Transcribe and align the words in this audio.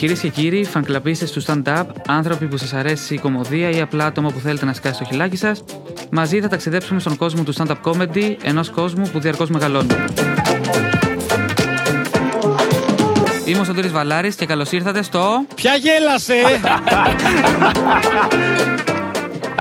Κυρίες 0.00 0.20
και 0.20 0.28
κύριοι, 0.28 0.64
φανκλαπίστε 0.64 1.26
του 1.26 1.42
stand-up, 1.42 1.84
άνθρωποι 2.06 2.46
που 2.46 2.56
σας 2.56 2.72
αρέσει 2.72 3.14
η 3.14 3.18
κομμωδία 3.18 3.70
ή 3.70 3.80
απλά 3.80 4.04
άτομα 4.04 4.30
που 4.30 4.38
θέλετε 4.38 4.64
να 4.64 4.72
σκάσει 4.72 4.98
το 4.98 5.04
χιλάκι 5.04 5.36
σας, 5.36 5.64
μαζί 6.10 6.40
θα 6.40 6.48
ταξιδέψουμε 6.48 7.00
στον 7.00 7.16
κόσμο 7.16 7.42
του 7.42 7.54
stand-up 7.54 7.76
comedy, 7.84 8.36
ενός 8.42 8.70
κόσμου 8.70 9.08
που 9.12 9.20
διαρκώς 9.20 9.50
μεγαλώνει. 9.50 9.94
Είμαι 13.44 13.60
ο 13.60 13.64
Σωτήρης 13.64 13.92
Βαλάρης 13.92 14.34
και 14.34 14.46
καλώς 14.46 14.72
ήρθατε 14.72 15.02
στο... 15.02 15.44
Ποια 15.54 15.74
γέλασε! 15.74 16.34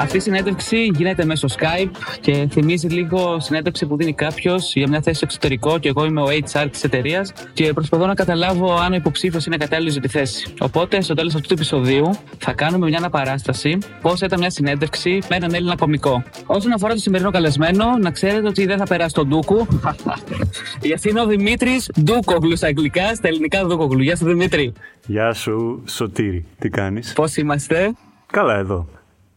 Αυτή 0.01 0.17
η 0.17 0.19
συνέντευξη 0.19 0.91
γίνεται 0.93 1.25
μέσω 1.25 1.47
Skype 1.57 1.91
και 2.21 2.47
θυμίζει 2.51 2.87
λίγο 2.87 3.39
συνέντευξη 3.39 3.85
που 3.85 3.95
δίνει 3.95 4.13
κάποιος 4.13 4.73
για 4.75 4.87
μια 4.87 5.01
θέση 5.01 5.15
στο 5.15 5.25
εξωτερικό 5.25 5.79
και 5.79 5.89
εγώ 5.89 6.05
είμαι 6.05 6.21
ο 6.21 6.25
HR 6.25 6.67
της 6.71 6.83
εταιρείας 6.83 7.33
και 7.53 7.73
προσπαθώ 7.73 8.05
να 8.05 8.13
καταλάβω 8.13 8.73
αν 8.73 8.91
ο 8.91 8.95
υποψήφιος 8.95 9.45
είναι 9.45 9.57
κατάλληλος 9.57 9.93
για 9.93 10.01
τη 10.01 10.07
θέση. 10.07 10.53
Οπότε 10.59 11.01
στο 11.01 11.13
τέλος 11.13 11.35
αυτού 11.35 11.47
του 11.47 11.53
επεισοδίου 11.53 12.09
θα 12.37 12.53
κάνουμε 12.53 12.87
μια 12.87 12.97
αναπαράσταση 12.97 13.77
πώς 14.01 14.21
ήταν 14.21 14.39
μια 14.39 14.49
συνέντευξη 14.49 15.19
με 15.29 15.35
έναν 15.35 15.53
Έλληνα 15.53 15.75
κομικό. 15.75 16.23
Όσον 16.45 16.71
αφορά 16.71 16.93
το 16.93 16.99
σημερινό 16.99 17.31
καλεσμένο, 17.31 17.85
να 17.97 18.11
ξέρετε 18.11 18.47
ότι 18.47 18.65
δεν 18.65 18.77
θα 18.77 18.85
περάσει 18.85 19.13
τον 19.13 19.27
Ντούκου. 19.27 19.67
Γιατί 20.81 21.09
είναι 21.09 21.21
ο 21.21 21.25
Δημήτρης 21.25 21.89
Ντούκογλους 22.01 22.57
στα 22.57 22.67
αγγλικά, 22.67 23.15
στα 23.15 23.27
ελληνικά 23.27 23.65
Ντούκογλου. 23.65 24.01
Γεια 24.01 24.15
σου 24.15 24.25
Δημήτρη. 24.25 24.73
Γεια 25.05 25.33
σου, 25.33 25.83
Σωτήρη. 25.85 26.45
Τι 26.59 26.69
κάνεις; 26.69 27.13
Πώς 27.13 27.35
είμαστε; 27.35 27.93
Καλά 28.31 28.55
εδώ. 28.57 28.87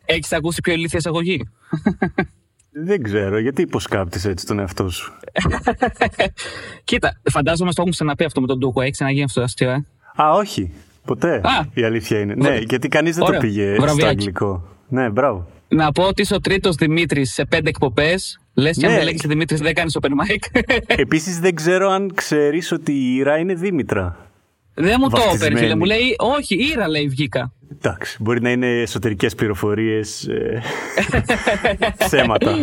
Έχεις 0.05 0.33
ακούσει 0.33 0.61
πιο 0.61 0.73
ηλίθια 0.73 0.99
εισαγωγή. 0.99 1.49
Δεν 2.75 3.03
ξέρω, 3.03 3.39
γιατί 3.39 3.63
υποσκάπτεις 3.63 4.25
έτσι 4.25 4.47
τον 4.47 4.59
εαυτό 4.59 4.89
σου; 4.91 5.13
Κοίτα, 6.85 7.21
φαντάζομαι 7.31 7.71
στο 7.73 7.81
έχουν 7.81 7.93
ξαναπεί 7.93 8.25
αυτό 8.25 8.41
με 8.41 8.47
τον 8.47 8.59
Ντούκο. 8.59 8.81
Έχει 8.81 8.91
ξαναγίνει 8.91 9.23
αυτό 9.25 9.39
το 9.41 9.45
αστείο, 9.45 9.71
ε; 9.71 9.85
Α, 10.23 10.31
όχι. 10.33 10.73
Ποτέ. 11.05 11.35
Α. 11.35 11.65
Η 11.75 11.83
αλήθεια 11.85 12.19
είναι. 12.19 12.35
Ναι, 12.35 12.57
γιατί 12.59 12.89
κανείς 12.89 13.13
δεν 13.15 13.21
το 13.25 13.29
Ωραία. 13.29 13.41
πήγε 13.41 13.73
στο 13.75 13.83
Βραβιάκι. 13.83 14.09
αγγλικό. 14.09 14.69
Ναι, 14.89 15.11
μπράβο. 15.11 15.47
Να 15.69 15.93
πω 15.93 16.03
ότι 16.03 16.23
είσαι 16.23 16.35
ο 16.35 16.41
τρίτος 16.41 16.77
Δημήτρης 16.77 17.33
σε 17.33 17.45
πέντε 17.45 17.69
εκπομπές. 17.69 18.41
Λες 18.55 18.77
και 18.77 18.85
αν 18.87 18.91
Ναι. 18.93 18.97
δεν 18.99 19.07
λέγεσαι 19.07 19.29
Δημήτρης, 19.29 19.61
δεν 19.61 19.75
κάνεις 19.75 19.97
open 20.01 20.09
mic. 20.09 20.61
Επίσης 20.87 21.39
δεν 21.41 21.55
ξέρω 21.55 21.91
αν 21.91 22.13
ξέρεις 22.15 22.73
ότι 22.73 22.93
η 22.93 23.15
Ήρα 23.15 23.39
είναι 23.39 23.55
Δήμητρα. 23.55 24.17
δεν 24.75 24.97
μου 25.01 25.09
το 25.09 25.17
έπαιρνε, 25.17 25.31
Βαφτισμένη. 25.31 25.59
φίλε. 25.59 25.75
Μου 25.75 25.85
λέει, 25.85 26.17
Όχι, 26.19 26.55
ήρα 26.73 26.89
λέει, 26.89 27.09
βγήκα. 27.09 27.53
Εντάξει, 27.77 28.17
μπορεί 28.21 28.41
να 28.43 28.51
είναι 28.51 28.67
εσωτερικές 28.81 29.35
πληροφορίες. 29.35 30.27
Ε, 30.29 30.63
θέματα. 32.13 32.57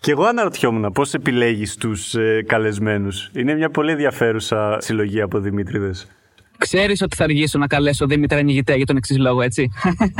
Και 0.00 0.10
εγώ 0.10 0.24
αναρωτιόμουν 0.24 0.92
πώς 0.92 1.14
επιλέγεις 1.14 1.76
τους 1.76 2.14
ε, 2.14 2.42
καλεσμένους; 2.46 3.30
Είναι 3.34 3.54
μια 3.54 3.70
πολύ 3.70 3.90
ενδιαφέρουσα 3.90 4.78
συλλογή 4.80 5.20
από 5.20 5.38
Δημήτριδε. 5.38 5.90
Ξέρεις 6.58 7.02
ότι 7.02 7.16
θα 7.16 7.24
αργήσω 7.24 7.58
να 7.58 7.66
καλέσω 7.66 8.06
Δήμητρα 8.06 8.42
Νιγητέ 8.42 8.74
για 8.74 8.86
τον 8.86 8.96
εξής 8.96 9.18
λόγο, 9.18 9.42
έτσι; 9.42 9.70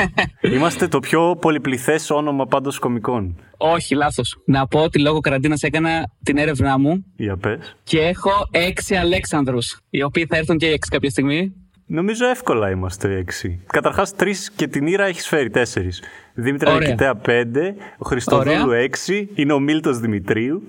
Είμαστε 0.54 0.88
το 0.88 0.98
πιο 1.00 1.36
πολυπληθές 1.40 2.10
όνομα 2.10 2.46
πάντως 2.46 2.78
κομικών. 2.78 3.36
Όχι, 3.56 3.94
λάθος. 3.94 4.36
Να 4.44 4.66
πω 4.66 4.78
ότι 4.80 5.00
λόγω 5.00 5.20
καραντίνας 5.20 5.62
έκανα 5.62 6.04
την 6.22 6.36
έρευνά 6.36 6.78
μου 6.78 7.04
Για 7.16 7.36
πες. 7.36 7.76
και 7.82 7.98
έχω 7.98 8.30
έξι 8.50 8.94
Αλέξανδρους, 8.94 9.78
οι 9.90 10.02
οποίοι 10.02 10.26
θα 10.26 10.36
έρθουν 10.36 10.56
και 10.56 10.66
οι 10.66 10.72
έξι 10.72 10.90
κάποια 10.90 11.10
στιγμή. 11.10 11.52
Νομίζω 11.86 12.27
εύκολα 12.27 12.70
είμαστε 12.70 13.16
έξι. 13.16 13.60
Καταρχάς, 13.66 14.14
τρεις 14.14 14.50
και 14.50 14.66
την 14.66 14.86
Ήρα 14.86 15.04
έχεις 15.04 15.27
φέρει 15.27 15.50
τέσσερις. 15.50 16.02
Δήμητρα 16.34 16.72
Ωραία. 16.74 16.88
Νικητέα 16.88 17.14
πέντε. 17.14 17.74
Ο 17.98 18.04
Χριστοδούλου 18.06 18.66
Ωραία. 18.66 18.80
έξι. 18.82 19.28
Είναι 19.34 19.52
ο 19.52 19.58
Μίλτος 19.58 19.98
Δημητρίου. 19.98 20.62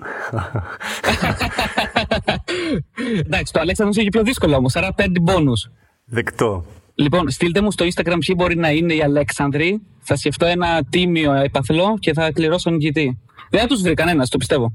Εντάξει, 3.26 3.54
το 3.54 3.60
Αλέξανδρος 3.60 3.98
έχει 3.98 4.10
πιο 4.10 4.24
δύσκολο 4.24 4.56
όμως, 4.56 4.76
άρα 4.76 4.94
πέντε 4.94 5.20
μπόνους. 5.20 5.70
Δεκτό. 6.06 6.66
Λοιπόν, 6.96 7.30
στείλτε 7.30 7.62
μου 7.62 7.72
στο 7.72 7.86
Instagram 7.86 8.18
ποιοι 8.26 8.36
μπορεί 8.38 8.56
να 8.56 8.70
είναι 8.70 8.94
οι 8.94 9.02
Αλέξανδροι. 9.02 9.82
Θα 10.00 10.16
σκεφτώ 10.16 10.46
ένα 10.46 10.84
τίμιο 10.90 11.34
επαθλό 11.34 11.98
και 12.00 12.14
θα 12.14 12.32
κληρώσω 12.32 12.70
νικητή. 12.70 13.20
Δεν 13.50 13.62
θα 13.62 13.68
τους 13.68 13.82
βρει 13.82 13.94
κανένας, 13.94 14.30
το 14.30 14.38
πιστεύω. 14.38 14.74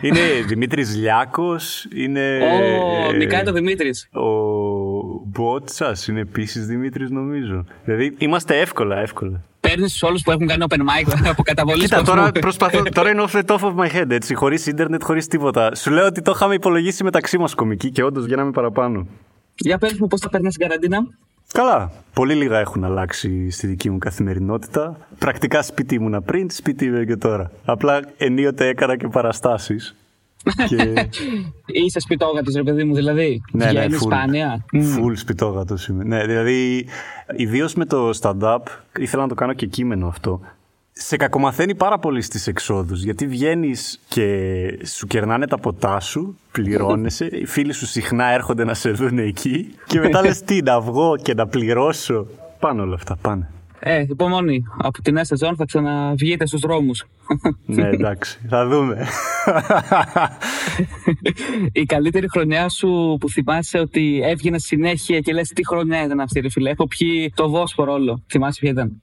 Είναι 0.00 0.20
Δημήτρης 0.46 0.96
Λιάκος. 0.96 1.88
Είναι. 1.94 2.38
Ω, 2.38 3.12
ε, 3.12 3.16
νικάει 3.16 3.42
το 3.42 3.52
Δημήτρης. 3.52 4.08
Ο 4.12 4.43
Μπότσα 5.34 5.96
είναι 6.08 6.20
επίσης 6.20 6.66
Δημήτρης, 6.66 7.10
νομίζω. 7.10 7.64
Δηλαδή 7.84 8.14
είμαστε 8.18 8.60
εύκολα, 8.60 8.96
εύκολα. 8.98 9.40
Παίρνεις 9.60 9.92
τους 9.92 10.02
όλους 10.02 10.22
που 10.22 10.30
έχουν 10.30 10.46
κάνει 10.46 10.64
open 10.68 10.78
mic 10.78 11.12
από 11.30 11.42
καταβολής 11.42 11.82
Κοίτα, 11.82 11.96
κόσμου. 11.96 12.14
τώρα, 12.14 12.32
προσπαθώ, 12.32 12.82
τώρα 12.96 13.10
είναι 13.10 13.24
off 13.28 13.36
the 13.36 13.44
top 13.44 13.58
of 13.58 13.74
my 13.74 13.90
head, 13.96 14.10
έτσι. 14.10 14.34
Χωρίς 14.34 14.66
ίντερνετ, 14.66 15.02
χωρίς 15.04 15.26
τίποτα. 15.26 15.74
Σου 15.74 15.90
λέω 15.90 16.06
ότι 16.06 16.22
το 16.22 16.32
είχαμε 16.34 16.54
υπολογίσει 16.54 17.04
μεταξύ 17.04 17.38
μας 17.38 17.54
κομική 17.54 17.90
και 17.90 18.02
όντως 18.02 18.24
βγαίναμε 18.24 18.50
παραπάνω. 18.50 19.06
Για 19.54 19.78
πες 19.78 19.98
μου 19.98 20.06
πώς 20.06 20.20
θα 20.20 20.28
παίρνεις 20.28 20.56
την 20.56 20.66
καραντίνα; 20.66 20.98
Καλά. 21.52 21.90
Πολύ 22.14 22.34
λίγα 22.34 22.58
έχουν 22.58 22.84
αλλάξει 22.84 23.50
στη 23.50 23.66
δική 23.66 23.90
μου 23.90 23.98
καθημερινότητα. 23.98 24.96
Πρακτικά 25.18 25.62
σπίτι 25.62 25.94
ήμουνα 25.94 26.22
πριν, 26.22 26.50
σπίτι 26.50 26.84
είμαι 26.84 27.04
και 27.04 27.16
τώρα. 27.16 27.50
Απλά 27.64 28.00
ενίοτε 28.16 28.66
έκανα 28.68 28.96
και 28.96 29.08
παραστάσεις. 29.08 29.94
Και... 30.68 31.08
Είσαι 31.84 32.00
σπιτόγατος, 32.00 32.54
ρε 32.54 32.62
παιδί 32.62 32.84
μου, 32.84 32.94
δηλαδή. 32.94 33.42
ναι, 33.52 33.64
ναι, 33.64 33.70
Βγαίνεις 33.70 33.96
full, 33.98 34.06
σπάνια. 34.06 34.64
full 34.72 35.12
σπιτόγατος 35.14 35.86
είμαι. 35.88 36.04
Ναι, 36.04 36.26
δηλαδή, 36.26 36.86
ιδίως 37.36 37.74
με 37.74 37.84
το 37.84 38.10
stand-up, 38.20 38.58
ήθελα 38.98 39.22
να 39.22 39.28
το 39.28 39.34
κάνω 39.34 39.52
και 39.52 39.66
κείμενο 39.66 40.06
αυτό. 40.06 40.40
Σε 40.96 41.16
κακομαθαίνει 41.16 41.74
πάρα 41.74 41.98
πολύ 41.98 42.22
στις 42.22 42.46
εξόδους, 42.46 43.02
γιατί 43.02 43.26
βγαίνεις 43.26 44.00
και 44.08 44.26
σου 44.86 45.06
κερνάνε 45.06 45.46
τα 45.46 45.58
ποτά 45.58 46.00
σου, 46.00 46.38
πληρώνεσαι, 46.52 47.26
οι 47.26 47.46
φίλοι 47.46 47.72
σου 47.72 47.86
συχνά 47.86 48.24
έρχονται 48.32 48.64
να 48.64 48.74
σε 48.74 48.90
δουν 48.90 49.18
εκεί 49.18 49.74
και 49.86 50.00
μετά 50.00 50.20
λες 50.24 50.42
τι, 50.42 50.62
να 50.62 50.80
βγω 50.80 51.16
και 51.22 51.34
να 51.34 51.46
πληρώσω. 51.46 52.26
Πάνε 52.58 52.80
όλα 52.80 52.94
αυτά, 52.94 53.16
πάνε. 53.20 53.50
Ε, 53.86 54.04
υπομονή. 54.08 54.64
Από 54.78 55.02
την 55.02 55.14
νέα 55.14 55.24
σεζόν 55.24 55.56
θα 55.56 55.64
ξαναβγείτε 55.64 56.46
στους 56.46 56.60
δρόμους. 56.60 57.04
ναι, 57.66 57.88
εντάξει, 57.88 58.40
θα 58.48 58.66
δούμε. 58.66 59.06
Η 61.72 61.84
καλύτερη 61.84 62.28
χρονιά 62.30 62.68
σου 62.68 63.16
που 63.20 63.30
θυμάσαι 63.30 63.78
ότι 63.78 64.20
έβγαινε 64.24 64.58
συνέχεια 64.58 65.20
και 65.20 65.32
λες 65.32 65.48
τι 65.48 65.66
χρονιά 65.66 66.04
ήταν 66.04 66.20
αυτή, 66.20 66.40
ρε 66.40 66.48
φίλε. 66.48 66.70
Έχω 66.70 66.86
πιει 66.86 67.32
το 67.36 67.48
Βόσπορο 67.48 67.92
όλο. 67.92 68.22
Θυμάσαι 68.26 68.60
ποια 68.60 68.70
ήταν; 68.70 69.02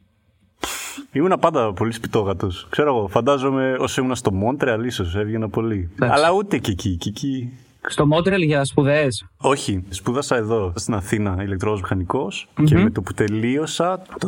Ήμουνα 1.11 1.37
πάντα 1.37 1.73
πολύ 1.73 1.91
σπιτόγατος. 1.91 2.67
Ξέρω 2.69 2.95
εγώ, 2.95 3.07
φαντάζομαι 3.07 3.75
όσο 3.79 4.01
ήμουν 4.01 4.15
στο 4.15 4.31
Μόντρεαλ 4.31 4.85
ίσως 4.85 5.15
έβγαινα 5.15 5.49
πολύ. 5.49 5.89
Εντάξει. 5.93 6.15
Αλλά 6.17 6.31
ούτε 6.31 6.57
και 6.57 6.71
εκεί, 6.71 6.95
και 6.95 7.09
εκεί 7.09 7.49
Στο 7.87 8.05
Μόντρελ 8.07 8.41
για 8.41 8.63
σπουδές. 8.65 9.25
Όχι, 9.37 9.83
σπούδασα 9.89 10.35
εδώ 10.35 10.73
στην 10.75 10.93
Αθήνα 10.93 11.37
ηλεκτρικός 11.43 11.81
μηχανικός 11.81 12.47
και 12.63 12.77
με 12.77 12.89
το 12.89 13.01
που 13.01 13.13
τελείωσα 13.13 14.01
το 14.19 14.27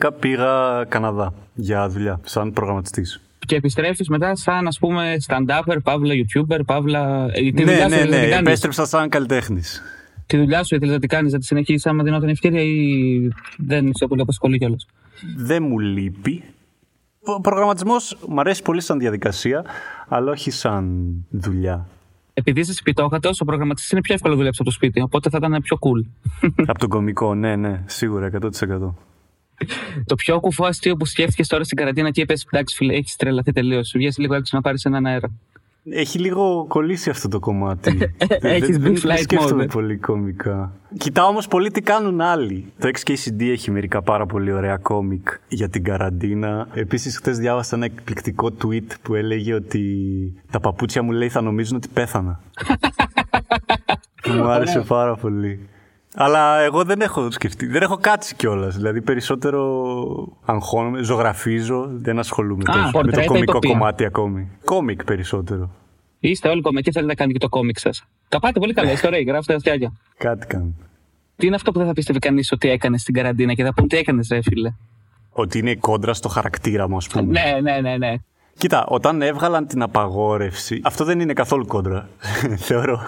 2011 0.00 0.10
πήγα 0.20 0.84
Καναδά 0.88 1.34
για 1.54 1.88
δουλειά 1.88 2.20
σαν 2.24 2.52
προγραμματιστής. 2.52 3.20
Και 3.46 3.56
επιστρέφεις 3.56 4.08
μετά 4.08 4.36
σαν 4.36 4.66
ας 4.66 4.78
πούμε 4.78 5.16
stand-upper, 5.26 5.76
παύλα 5.82 6.14
YouTuber, 6.14 6.60
παύλα. 6.66 7.26
ε, 7.32 7.40
Τη 7.40 7.52
ναι, 7.52 7.64
δουλειά 7.64 7.82
σου 7.82 7.88
ναι, 7.88 7.96
ήθελες 7.96 8.10
να 8.10 8.16
ναι, 8.16 8.20
την 8.22 8.30
κάνεις. 8.30 8.46
επέστρεψα 8.48 8.86
σαν 8.86 9.08
καλλιτέχνης. 9.08 9.82
Τη 10.26 10.36
δουλειά 10.36 10.64
σου 10.64 10.74
ήθελες 10.74 10.94
να 10.94 11.00
την 11.00 11.08
κάνεις, 11.08 11.32
να 11.32 11.38
τη 11.38 11.44
συνεχίσεις 11.44 11.86
άμα 11.86 12.02
δινόταν 12.02 12.28
ευκαιρία 12.28 12.62
ή 12.62 13.28
δεν 13.58 13.90
σε 13.94 14.06
πολύ 14.06 14.20
απασχολεί 14.20 14.58
κιόλας; 14.58 14.86
Δεν 15.36 15.62
μου 15.62 15.78
λείπει. 15.78 16.42
Ο 17.24 17.40
προγραμματισμός 17.40 18.16
μου 18.28 18.40
αρέσει 18.40 18.62
πολύ 18.62 18.80
σαν 18.80 18.98
διαδικασία, 18.98 19.64
αλλά 20.08 20.30
όχι 20.30 20.50
σαν 20.50 21.12
δουλειά. 21.30 21.86
Επειδή 22.34 22.60
είσαι 22.60 22.72
σπιτόχατο, 22.72 23.30
ο 23.38 23.44
προγραμματιστής 23.44 23.92
είναι 23.92 24.00
πιο 24.00 24.14
εύκολο 24.14 24.32
να 24.32 24.38
δουλέψει 24.38 24.60
από 24.62 24.70
το 24.70 24.76
σπίτι, 24.76 25.00
οπότε 25.00 25.30
θα 25.30 25.38
ήταν 25.42 25.62
πιο 25.62 25.78
cool. 25.80 26.30
Από 26.70 26.78
τον 26.78 26.88
κομικό, 26.88 27.34
ναι, 27.34 27.56
ναι, 27.56 27.82
σίγουρα 27.86 28.30
100%. 28.40 28.50
το 30.06 30.14
πιο 30.14 30.40
κουφό 30.40 30.64
αστείο 30.64 30.96
που 30.96 31.04
σκέφτηκες 31.04 31.48
τώρα 31.48 31.64
στην 31.64 31.76
καραντίνα 31.76 32.10
και 32.10 32.20
είπες: 32.20 32.46
Εντάξει, 32.50 32.76
φίλε, 32.76 32.94
έχεις 32.94 33.16
τρελαθεί 33.16 33.52
τελείως. 33.52 33.92
Βγαίνει 33.94 34.14
λίγο 34.16 34.34
έξω 34.34 34.56
να 34.56 34.62
πάρεις 34.62 34.84
έναν 34.84 35.06
αέρα. 35.06 35.30
Έχει 35.90 36.18
λίγο 36.18 36.64
κολλήσει 36.68 37.10
αυτό 37.10 37.28
το 37.28 37.38
κομμάτι. 37.38 37.98
Έχεις 38.40 38.78
δεν, 38.78 38.92
big 38.92 39.00
δεν 39.00 39.12
flight 39.12 39.18
σκέφτομαι 39.22 39.64
mode. 39.64 39.70
πολύ 39.72 39.96
κομικά. 39.96 40.72
Κοιτάω 40.98 41.28
όμως 41.28 41.48
πολύ 41.48 41.70
τι 41.70 41.80
κάνουν 41.80 42.20
άλλοι. 42.20 42.72
Το 42.78 42.88
XKCD 42.88 43.40
έχει 43.40 43.70
μερικά 43.70 44.02
πάρα 44.02 44.26
πολύ 44.26 44.52
ωραία 44.52 44.76
κόμικ 44.76 45.28
για 45.48 45.68
την 45.68 45.84
καραντίνα. 45.84 46.68
Επίσης 46.74 47.16
χτες 47.16 47.38
διάβασα 47.38 47.76
ένα 47.76 47.84
εκπληκτικό 47.84 48.50
tweet 48.62 48.86
που 49.02 49.14
έλεγε 49.14 49.54
ότι 49.54 49.82
τα 50.50 50.60
παπούτσια 50.60 51.02
μου 51.02 51.10
λέει 51.10 51.28
θα 51.28 51.40
νομίζουν 51.40 51.76
ότι 51.76 51.88
πέθανα. 51.88 52.40
Που 54.22 54.30
μου 54.36 54.48
άρεσε 54.48 54.80
πάρα 54.80 55.16
πολύ. 55.16 55.68
Αλλά 56.14 56.60
εγώ 56.60 56.84
δεν 56.84 57.00
έχω 57.00 57.30
σκεφτεί, 57.30 57.66
δεν 57.66 57.82
έχω 57.82 57.96
κάτσει 57.96 58.34
κιόλας. 58.34 58.76
Δηλαδή 58.76 59.00
περισσότερο 59.02 59.62
αγχώνομαι, 60.44 61.02
ζωγραφίζω, 61.02 61.88
δεν 61.92 62.18
ασχολούμαι 62.18 62.62
Α, 62.66 62.72
τόσο 62.72 62.84
με 62.84 62.90
το 62.90 62.98
πορτρέτα 62.98 63.22
ή 63.22 63.26
κομικό 63.26 63.52
τοπία. 63.52 63.70
κομμάτι 63.70 64.04
ακόμη. 64.04 64.50
Κόμικ 64.64 65.04
περισσότερο. 65.04 65.70
Είστε 66.18 66.48
όλοι 66.48 66.60
κομμετοί, 66.60 66.90
θέλετε 66.92 67.10
να 67.10 67.16
κάνετε 67.16 67.38
και 67.38 67.44
το 67.44 67.50
κόμικ 67.50 67.78
σας; 67.78 68.04
Τα 68.28 68.38
πάτε 68.38 68.58
πολύ 68.60 68.72
καλά, 68.72 68.92
είστε 68.92 69.06
ωραίοι, 69.06 69.22
γράφετε 69.22 69.54
αστιάκια. 69.54 69.92
Κάτι 70.16 70.46
κάνουν. 70.46 70.76
Τι 71.36 71.46
είναι 71.46 71.54
αυτό 71.56 71.72
που 71.72 71.78
δεν 71.78 71.86
θα 71.86 71.92
πίστευε 71.92 72.18
κανείς 72.18 72.52
ότι 72.52 72.68
έκανε 72.68 72.98
στην 72.98 73.14
καραντίνα 73.14 73.54
και 73.54 73.64
θα 73.64 73.74
πούν 73.74 73.88
τι 73.88 73.96
έκανες, 73.96 74.28
ρε 74.32 74.42
φίλε; 74.42 74.72
Ότι 75.30 75.58
είναι 75.58 75.74
κόντρα 75.74 76.14
στο 76.14 76.28
χαρακτήρα 76.28 76.88
μου, 76.88 76.96
ας 76.96 77.06
πούμε. 77.08 77.40
Ναι, 77.40 77.60
ναι, 77.62 77.80
ναι, 77.80 77.96
ναι. 77.96 78.14
Κοίτα, 78.58 78.84
όταν 78.88 79.22
έβγαλαν 79.22 79.66
την 79.66 79.82
απαγόρευση. 79.82 80.80
Αυτό 80.84 81.04
δεν 81.04 81.20
είναι 81.20 81.32
καθόλου 81.32 81.66
κόντρα. 81.66 82.08
Θεωρώ. 82.68 83.06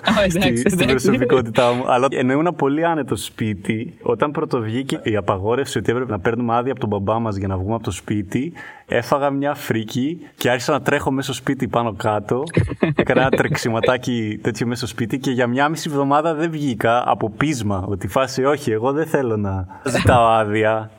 στην 0.67 0.87
προσωπικότητά 0.87 1.73
μου. 1.73 1.85
Αλλά 1.87 2.06
ενώ 2.11 2.32
ήμουν 2.32 2.55
πολύ 2.56 2.85
άνετο 2.85 3.17
σπίτι, 3.17 3.99
όταν 4.02 4.31
πρωτοβγήκε 4.31 5.00
η 5.02 5.17
απαγόρευση 5.17 5.79
ότι 5.79 5.91
έπρεπε 5.91 6.11
να 6.11 6.19
παίρνουμε 6.19 6.56
άδεια 6.56 6.73
από 6.73 6.81
τον 6.81 6.88
μπαμπά 6.88 7.19
μας 7.19 7.37
για 7.37 7.49
να 7.49 7.56
βγούμε 7.56 7.75
από 7.75 7.85
το 7.85 7.91
σπίτι, 7.91 8.52
έφαγα 8.87 9.31
μια 9.31 9.55
φρίκη 9.55 10.19
και 10.37 10.50
άρχισα 10.50 10.73
να 10.73 10.82
τρέχω 10.82 11.11
μέσα 11.11 11.32
στο 11.32 11.43
σπίτι 11.43 11.69
πάνω 11.69 11.93
κάτω. 11.93 12.43
Έκανα 12.97 13.20
ένα 13.20 13.31
τρεξιματάκι 13.31 14.38
τέτοιο 14.43 14.67
μέσα 14.67 14.87
στο 14.87 14.94
σπίτι 14.94 15.19
και 15.19 15.31
για 15.31 15.47
μια 15.47 15.69
μισή 15.69 15.88
εβδομάδα 15.90 16.35
δεν 16.35 16.50
βγήκα 16.50 17.02
από 17.06 17.31
πείσμα. 17.31 17.85
Ότι 17.88 18.08
φάση, 18.08 18.44
όχι, 18.44 18.70
εγώ 18.70 18.93
δεν 18.93 19.06
θέλω 19.06 19.37
να 19.37 19.67
ζητάω 19.85 20.26
άδεια. 20.26 20.90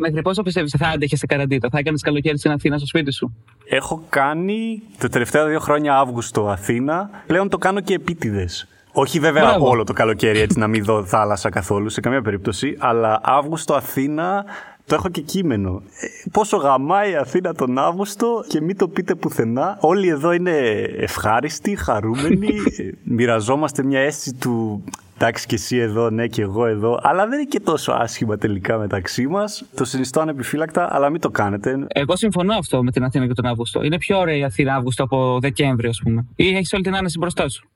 Μέχρι 0.00 0.22
πόσο 0.22 0.42
πιστεύεις 0.42 0.74
θα 0.78 0.88
άντεχες 0.88 1.18
σε 1.18 1.26
καραντίνα, 1.26 1.68
θα 1.70 1.78
έκανες 1.78 2.02
καλοκαίρι 2.02 2.38
στην 2.38 2.50
Αθήνα 2.50 2.76
στο 2.76 2.86
σπίτι 2.86 3.12
σου; 3.12 3.36
Έχω 3.68 4.02
κάνει 4.08 4.82
τα 4.98 5.08
τελευταία 5.08 5.46
δύο 5.46 5.60
χρόνια 5.60 5.98
Αύγουστο 5.98 6.48
Αθήνα. 6.48 7.10
Πλέον 7.26 7.48
το 7.48 7.58
κάνω 7.58 7.80
και 7.80 7.94
επίτηδες. 7.94 8.68
Όχι 8.92 9.18
βέβαια 9.18 9.42
Μπράβο. 9.42 9.68
όλο 9.68 9.84
το 9.84 9.92
καλοκαίρι 9.92 10.38
έτσι 10.38 10.58
να 10.58 10.66
μην 10.66 10.84
δω 10.84 11.04
θάλασσα 11.04 11.50
καθόλου 11.50 11.88
σε 11.88 12.00
καμία 12.00 12.22
περίπτωση. 12.22 12.76
Αλλά 12.78 13.20
Αύγουστο 13.22 13.74
Αθήνα 13.74 14.44
το 14.86 14.94
έχω 14.94 15.08
και 15.08 15.20
κείμενο. 15.20 15.82
Ε, 16.00 16.28
πόσο 16.32 16.56
γαμάει 16.56 17.10
η 17.10 17.16
Αθήνα 17.16 17.54
τον 17.54 17.78
Αύγουστο 17.78 18.44
και 18.48 18.60
μην 18.60 18.76
το 18.76 18.88
πείτε 18.88 19.14
πουθενά. 19.14 19.76
Όλοι 19.80 20.08
εδώ 20.08 20.32
είναι 20.32 20.58
ευχάριστοι, 20.96 21.76
χαρούμενοι. 21.76 22.48
Ε, 22.78 22.90
μοιραζόμαστε 23.02 23.82
μια 23.82 24.00
αίσθηση 24.00 24.34
του 24.34 24.84
εντάξει 25.20 25.46
και 25.46 25.54
εσύ 25.54 25.76
εδώ, 25.76 26.10
ναι 26.10 26.26
και 26.26 26.42
εγώ 26.42 26.66
εδώ, 26.66 26.98
αλλά 27.02 27.26
δεν 27.26 27.38
είναι 27.38 27.48
και 27.48 27.60
τόσο 27.60 27.92
άσχημα 27.92 28.36
τελικά 28.36 28.78
μεταξύ 28.78 29.26
μας. 29.26 29.64
Το 29.74 29.84
συνιστώ 29.84 30.20
ανεπιφύλακτα, 30.20 30.88
αλλά 30.90 31.10
μην 31.10 31.20
το 31.20 31.30
κάνετε. 31.30 31.86
Εγώ 31.88 32.16
συμφωνώ 32.16 32.54
αυτό 32.54 32.82
με 32.82 32.90
την 32.90 33.04
Αθήνα 33.04 33.26
και 33.26 33.32
τον 33.32 33.46
Αύγουστο. 33.46 33.82
Είναι 33.82 33.98
πιο 33.98 34.18
ωραία 34.18 34.36
η 34.36 34.44
Αθήνα 34.44 34.74
Αύγουστο 34.74 35.02
από 35.02 35.38
Δεκέμβριο, 35.40 35.90
ας 35.90 36.00
πούμε. 36.02 36.26
Ή 36.36 36.48
έχεις 36.48 36.72
όλη 36.72 36.82
την 36.82 36.96
άνεση 36.96 37.18
μπροστά 37.18 37.48
σου; 37.48 37.68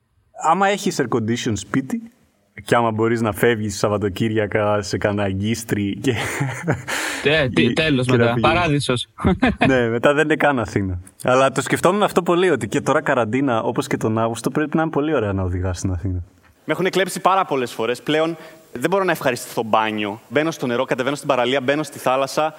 Άμα 0.49 0.67
έχεις 0.67 1.01
air 1.01 1.17
condition 1.17 1.51
σπίτι, 1.53 2.01
και 2.63 2.75
άμα 2.75 2.91
μπορείς 2.91 3.21
να 3.21 3.31
φεύγεις 3.31 3.77
Σαββατοκύριακα 3.77 4.81
σε 4.81 4.97
κανένα 4.97 5.23
αγκίστρι. 5.23 5.97
Και... 6.01 6.13
Ε, 7.23 7.73
Τέλος 7.73 8.07
μετά. 8.07 8.35
Παράδεισος. 8.41 9.07
ναι, 9.67 9.89
μετά 9.89 10.13
δεν 10.13 10.23
είναι 10.23 10.35
καν 10.35 10.59
Αθήνα. 10.59 10.99
Αλλά 11.23 11.51
το 11.51 11.61
σκεφτόμουν 11.61 12.03
αυτό 12.03 12.21
πολύ 12.21 12.49
ότι 12.49 12.67
και 12.67 12.81
τώρα 12.81 13.01
καραντίνα, 13.01 13.61
όπως 13.61 13.87
και 13.87 13.97
τον 13.97 14.17
Αύγουστο, 14.17 14.49
πρέπει 14.49 14.75
να 14.75 14.81
είναι 14.81 14.91
πολύ 14.91 15.13
ωραία 15.13 15.33
να 15.33 15.43
οδηγάς 15.43 15.77
στην 15.77 15.91
Αθήνα. 15.91 16.23
Με 16.65 16.73
έχουν 16.73 16.89
κλέψει 16.89 17.19
πάρα 17.19 17.45
πολλές 17.45 17.71
φορές. 17.71 18.01
Πλέον 18.01 18.37
δεν 18.71 18.89
μπορώ 18.89 19.03
να 19.03 19.11
ευχαριστηθώ 19.11 19.63
μπάνιο. 19.63 20.21
Μπαίνω 20.27 20.51
στο 20.51 20.67
νερό, 20.67 20.85
κατεβαίνω 20.85 21.15
στην 21.15 21.27
παραλία, 21.27 21.61
μπαίνω 21.61 21.83
στη 21.83 21.99
θάλασσα 21.99 22.55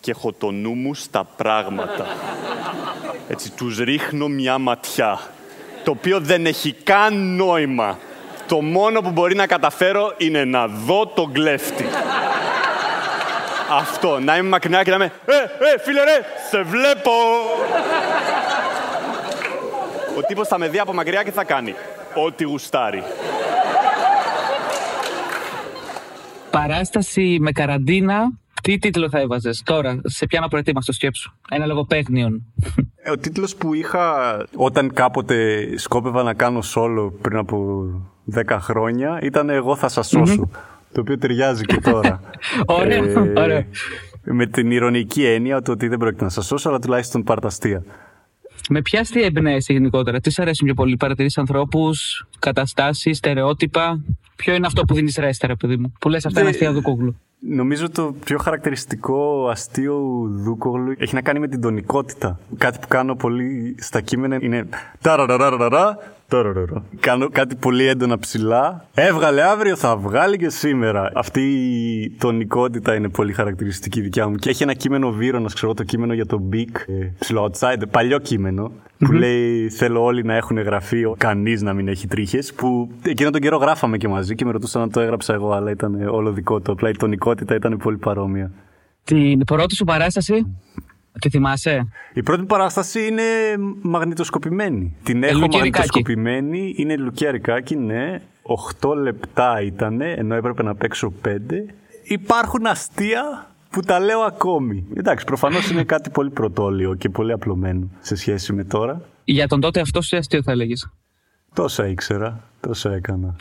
και 0.00 0.10
έχω 0.10 0.32
το 0.32 0.50
νου 0.50 0.74
μου 0.74 0.94
στα 0.94 1.24
πράγματα. 1.36 2.06
Έτσι, 3.28 3.50
τους 3.50 3.78
ρίχνω 3.78 4.28
μια 4.28 4.58
ματιά. 4.58 5.20
Το 5.84 5.90
οποίο 5.90 6.20
δεν 6.20 6.46
έχει 6.46 6.72
καν 6.72 7.36
νόημα. 7.36 7.98
Το 8.46 8.60
μόνο 8.60 9.00
που 9.00 9.10
μπορεί 9.10 9.34
να 9.34 9.46
καταφέρω 9.46 10.14
είναι 10.16 10.44
να 10.44 10.66
δω 10.66 11.06
τον 11.06 11.32
κλέφτη. 11.32 11.86
Αυτό, 13.70 14.18
να 14.18 14.36
είμαι 14.36 14.48
μακριά 14.48 14.82
και 14.82 14.90
να 14.90 14.96
είμαι 14.96 15.12
«Ε, 15.26 15.34
ε, 15.74 15.78
φίλε 15.82 16.04
ρε, 16.04 16.20
σε 16.50 16.62
βλέπω!» 16.62 17.10
Ο 20.16 20.20
τύπος 20.26 20.48
θα 20.48 20.58
με 20.58 20.68
δει 20.68 20.78
από 20.78 20.92
μακριά 20.92 21.22
και 21.22 21.30
θα 21.30 21.44
κάνει 21.44 21.74
ό,τι 22.14 22.44
γουστάρει. 22.44 23.02
Παράσταση 26.60 27.38
με 27.40 27.52
καραντίνα. 27.52 28.38
Τι 28.62 28.78
τίτλο 28.78 29.08
θα 29.08 29.18
έβαζες 29.18 29.62
τώρα, 29.64 30.00
σε 30.04 30.26
ποια 30.26 30.40
να 30.40 30.48
προετοίμαστο 30.48 30.92
σκέψου; 30.92 31.32
Ένα 31.50 31.66
λογοπαίγνιον. 31.66 32.42
Ε, 33.02 33.10
ο 33.10 33.16
τίτλος 33.16 33.56
που 33.56 33.74
είχα 33.74 34.36
όταν 34.56 34.92
κάποτε 34.92 35.66
σκόπευα 35.78 36.22
να 36.22 36.34
κάνω 36.34 36.60
solo 36.74 37.12
πριν 37.20 37.38
από 37.38 37.86
10 38.34 38.58
χρόνια 38.60 39.18
ήταν 39.22 39.50
«Εγώ 39.50 39.76
θα 39.76 39.88
σας 39.88 40.08
σωσω 40.08 40.50
Το 40.92 41.00
οποίο 41.00 41.18
ταιριάζει 41.18 41.64
και 41.64 41.80
τώρα. 41.80 42.20
ωραία, 42.80 42.96
ε, 42.96 43.32
ωραία. 43.36 43.66
Με 44.22 44.46
την 44.46 44.70
ηρωνική 44.70 45.24
έννοια 45.24 45.62
ότι 45.68 45.88
δεν 45.88 45.98
πρόκειται 45.98 46.24
να 46.24 46.30
σας 46.30 46.46
σώσω, 46.46 46.68
αλλά 46.68 46.78
τουλάχιστον 46.78 47.22
πάρτα 47.22 47.50
Με 48.68 48.82
ποια 48.82 49.00
αστεία 49.00 49.24
εμπνέεσαι 49.24 49.72
γενικότερα, 49.72 50.20
τι 50.20 50.30
σου 50.30 50.42
αρέσουν 50.42 50.66
πιο 50.66 50.74
πολύ, 50.74 50.96
παρατηρείς 50.96 51.38
ανθρώπους, 51.38 52.26
καταστάσεις, 52.38 53.16
στερεότυπα; 53.16 54.00
Ποιο 54.36 54.54
είναι 54.54 54.66
αυτό 54.66 54.84
που 54.84 54.94
δίνεις 54.94 55.16
ρέστερα, 55.16 55.56
παιδί 55.56 55.76
μου, 55.76 55.92
που 56.00 56.08
λες 56.08 56.26
αυτά 56.26 56.40
είναι 56.40 56.48
αστεία 56.48 56.72
του 56.72 56.82
κόγλου. 56.82 57.16
Νομίζω 57.38 57.90
το 57.90 58.14
πιο 58.24 58.38
χαρακτηριστικό 58.38 59.48
αστείο 59.48 60.00
Δούκογλου 60.30 60.94
έχει 60.98 61.14
να 61.14 61.20
κάνει 61.20 61.38
με 61.38 61.48
την 61.48 61.60
τονικότητα. 61.60 62.40
Κάτι 62.58 62.78
που 62.78 62.88
κάνω 62.88 63.14
πολύ 63.16 63.74
στα 63.78 64.00
κείμενα 64.00 64.38
είναι 64.40 64.68
Κάνω 67.00 67.28
κάτι 67.28 67.56
πολύ 67.56 67.86
έντονα 67.86 68.18
ψηλά. 68.18 68.84
Έβγαλε 68.94 69.42
αύριο, 69.42 69.76
θα 69.76 69.96
βγάλει 69.96 70.36
και 70.36 70.48
σήμερα. 70.48 71.10
Αυτή 71.14 71.40
η 71.40 72.10
τονικότητα 72.18 72.94
είναι 72.94 73.08
πολύ 73.08 73.32
χαρακτηριστική 73.32 74.00
δικιά 74.00 74.28
μου. 74.28 74.34
Και 74.34 74.50
έχει 74.50 74.62
ένα 74.62 74.74
κείμενο 74.74 75.10
να 75.32 75.48
ξέρω 75.54 75.74
το 75.74 75.82
κείμενο 75.82 76.14
για 76.14 76.26
το 76.26 76.42
Big, 76.52 76.78
ε, 76.86 77.12
ψηλό 77.18 77.50
outside, 77.50 77.82
παλιό 77.90 78.18
κείμενο, 78.18 78.72
που 78.98 79.12
λέει 79.12 79.68
Θέλω 79.68 80.04
όλοι 80.04 80.22
να 80.22 80.34
έχουν 80.34 80.58
γραφείο, 80.58 81.14
κανείς 81.18 81.62
να 81.62 81.72
μην 81.72 81.88
έχει 81.88 82.06
τρίχες. 82.06 82.52
Που 82.52 82.90
εκείνο 83.02 83.30
τον 83.30 83.40
καιρό 83.40 83.56
γράφαμε 83.56 83.96
και 83.96 84.08
μαζί 84.08 84.34
και 84.34 84.44
με 84.44 84.50
ρωτούσαν 84.52 84.82
να 84.82 84.90
το 84.90 85.00
έγραψα 85.00 85.34
εγώ, 85.34 85.52
αλλά 85.52 85.70
ήταν 85.70 86.08
όλο 86.08 86.32
δικό 86.32 86.60
του. 86.60 86.72
Απλά 86.72 86.88
η 86.88 86.92
τονικότητα 86.92 87.54
ήταν 87.54 87.76
πολύ 87.76 87.96
παρόμοια. 87.96 88.50
Την 89.04 89.44
πρώτη 89.44 89.74
σου 89.74 89.84
παράσταση; 89.84 90.46
Τη 91.20 91.30
θυμάσαι; 91.30 91.88
Η 92.12 92.22
πρώτη 92.22 92.44
παράσταση 92.44 93.06
είναι 93.06 93.22
μαγνητοσκοπημένη. 93.82 94.96
Την 95.02 95.22
ε, 95.22 95.26
έχω 95.26 95.46
μαγνητοσκοπημένη. 95.52 96.74
Είναι 96.76 96.96
Λουκία 96.96 97.30
Ρικάκη, 97.30 97.76
ναι. 97.76 98.20
8 98.80 98.94
λεπτά 98.94 99.60
ήταν, 99.62 100.00
ενώ 100.00 100.34
έπρεπε 100.34 100.62
να 100.62 100.74
παίξω 100.74 101.12
5. 101.24 101.28
Υπάρχουν 102.02 102.66
αστεία 102.66 103.50
που 103.70 103.80
τα 103.80 104.00
λέω 104.00 104.20
ακόμη. 104.20 104.86
Εντάξει, 104.96 105.24
προφανώς 105.24 105.70
είναι 105.70 105.84
κάτι 105.84 106.10
πολύ 106.10 106.30
πρωτόλιο 106.30 106.94
και 106.94 107.08
πολύ 107.08 107.32
απλωμένο 107.32 107.90
σε 108.00 108.16
σχέση 108.16 108.52
με 108.52 108.64
τώρα. 108.64 109.02
Για 109.24 109.48
τον 109.48 109.60
τότε 109.60 109.80
αυτό 109.80 110.02
σου 110.02 110.16
αστείο 110.16 110.42
θα 110.42 110.52
έλεγες; 110.52 110.90
Τόσα 111.54 111.86
ήξερα, 111.86 112.42
τόσα 112.60 112.92
έκανα. 112.92 113.36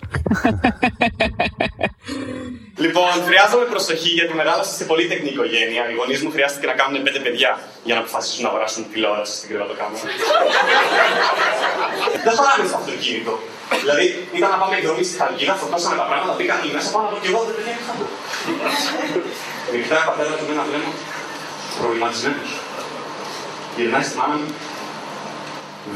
Λοιπόν, 2.77 3.11
χρειάζομαι 3.27 3.65
προσοχή 3.73 4.09
γιατί 4.09 4.33
μεγάλωσα 4.33 4.73
σε 4.79 4.83
πολύ 4.91 5.07
τεχνή 5.11 5.29
οικογένεια. 5.29 5.83
Οι 5.89 5.93
γονείς 5.99 6.19
μου 6.23 6.31
χρειάστηκε 6.35 6.65
να 6.71 6.75
κάνουν 6.79 7.03
πέντε 7.03 7.19
παιδιά 7.25 7.51
για 7.87 7.95
να 7.95 8.01
αποφασίσουν 8.01 8.43
να 8.43 8.49
αγοράσουν 8.49 8.81
τηλεόραση 8.91 9.33
στην 9.37 9.47
κρεβατοκάμερα. 9.49 10.03
Δεν 12.25 12.33
χωράμε 12.37 12.63
στο 12.69 12.77
αυτοκίνητο. 12.81 13.33
Δηλαδή, 13.83 14.05
ήταν 14.37 14.49
να 14.55 14.57
πάμε 14.61 14.75
εκδρομή 14.79 15.03
στη 15.09 15.15
Χαρκίνα, 15.21 15.53
φορτώσαμε 15.61 15.95
τα 16.01 16.05
πράγματα, 16.09 16.33
μπήκαν 16.37 16.57
οι 16.65 16.69
μέσα 16.75 16.89
πάνω 16.95 17.05
από 17.09 17.17
και 17.21 17.29
εγώ 17.31 17.39
δεν 17.47 17.55
παιδιά 17.57 17.73
είχα. 17.79 17.93
Με 19.71 19.77
κοιτάει 19.81 20.03
ο 20.03 20.07
πατέρα 20.09 20.33
του 20.37 20.45
με 20.47 20.53
ένα 20.55 20.63
βλέμμα 20.69 20.91
προβληματισμένος. 21.79 22.51
Γυρνάει 23.75 24.05
στη 24.07 24.15
μάνα 24.19 24.35
μου. 24.39 24.49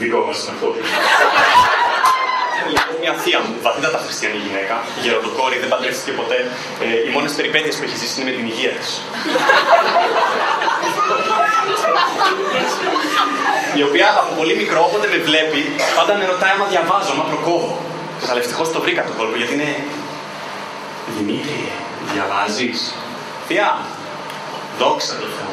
Δικό 0.01 0.19
μας 0.25 0.37
είναι 0.41 0.51
αυτό 0.55 0.67
λοιπόν 0.75 1.58
μια 3.03 3.13
θεία 3.21 3.39
μου, 3.45 3.53
βαθύτατα 3.65 3.97
χριστιανή 4.05 4.39
γυναίκα, 4.45 4.75
γεροντοκόρη, 5.03 5.57
δεν 5.63 5.69
παντρεύτηκε 5.73 6.11
ποτέ. 6.19 6.39
Ε, 6.83 6.85
οι 7.05 7.09
μόνες 7.15 7.31
περιπέτειες 7.37 7.75
που 7.77 7.83
έχει 7.87 7.97
ζήσει 8.01 8.13
είναι 8.21 8.29
με 8.29 8.35
την 8.37 8.45
υγεία 8.51 8.71
της. 8.79 8.89
η 13.79 13.83
οποία 13.83 14.07
από 14.21 14.31
πολύ 14.39 14.55
μικρό, 14.61 14.79
όποτε 14.87 15.07
με 15.13 15.17
βλέπει, 15.27 15.61
πάντα 15.97 16.13
με 16.19 16.25
ρωτάει 16.31 16.51
άμα 16.55 16.65
διαβάζω, 16.73 17.11
άμα 17.13 17.25
προκόβω. 17.31 17.71
Αλλά 18.29 18.39
ευτυχώς 18.43 18.71
το 18.71 18.79
βρήκα 18.83 19.01
τον 19.07 19.15
κόλπο 19.17 19.35
γιατί 19.41 19.53
είναι. 19.53 19.71
Δημήτρη, 21.17 21.71
διαβάζεις. 22.11 22.93
Θεία, 23.47 23.69
δόξα 24.79 25.13
τω 25.19 25.27
Θεώ. 25.35 25.49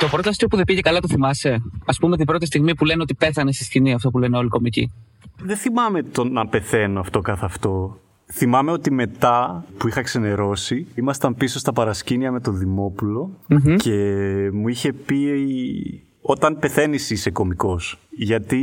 Το 0.00 0.08
πρώτο 0.08 0.28
αστείο 0.28 0.48
που 0.48 0.56
δεν 0.56 0.64
πήγε 0.64 0.80
καλά 0.80 1.00
το 1.00 1.08
θυμάσαι; 1.08 1.50
Α 1.84 1.92
πούμε 2.00 2.16
την 2.16 2.26
πρώτη 2.26 2.46
στιγμή 2.46 2.74
που 2.74 2.84
λένε 2.84 3.02
ότι 3.02 3.14
πέθανε 3.14 3.52
στη 3.52 3.64
σκηνή, 3.64 3.92
αυτό 3.92 4.10
που 4.10 4.18
λένε 4.18 4.36
όλοι 4.36 4.46
οι 4.46 4.50
κομικοί. 4.50 4.92
Δεν 5.38 5.56
θυμάμαι 5.56 6.02
το 6.02 6.24
να 6.24 6.46
πεθαίνω 6.46 7.00
αυτό 7.00 7.20
καθ' 7.20 7.44
αυτό. 7.44 8.00
Θυμάμαι 8.32 8.70
ότι 8.70 8.92
μετά 8.92 9.64
που 9.78 9.88
είχα 9.88 10.02
ξενερώσει, 10.02 10.86
ήμασταν 10.94 11.34
πίσω 11.34 11.58
στα 11.58 11.72
παρασκήνια 11.72 12.32
με 12.32 12.40
τον 12.40 12.58
δημοπουλο 12.58 13.30
και 13.76 13.92
μου 14.52 14.68
είχε 14.68 14.92
πει 14.92 15.20
όταν 16.20 16.58
πεθαίνεις 16.58 17.10
είσαι 17.10 17.30
κομικός. 17.30 17.98
Γιατί 18.10 18.60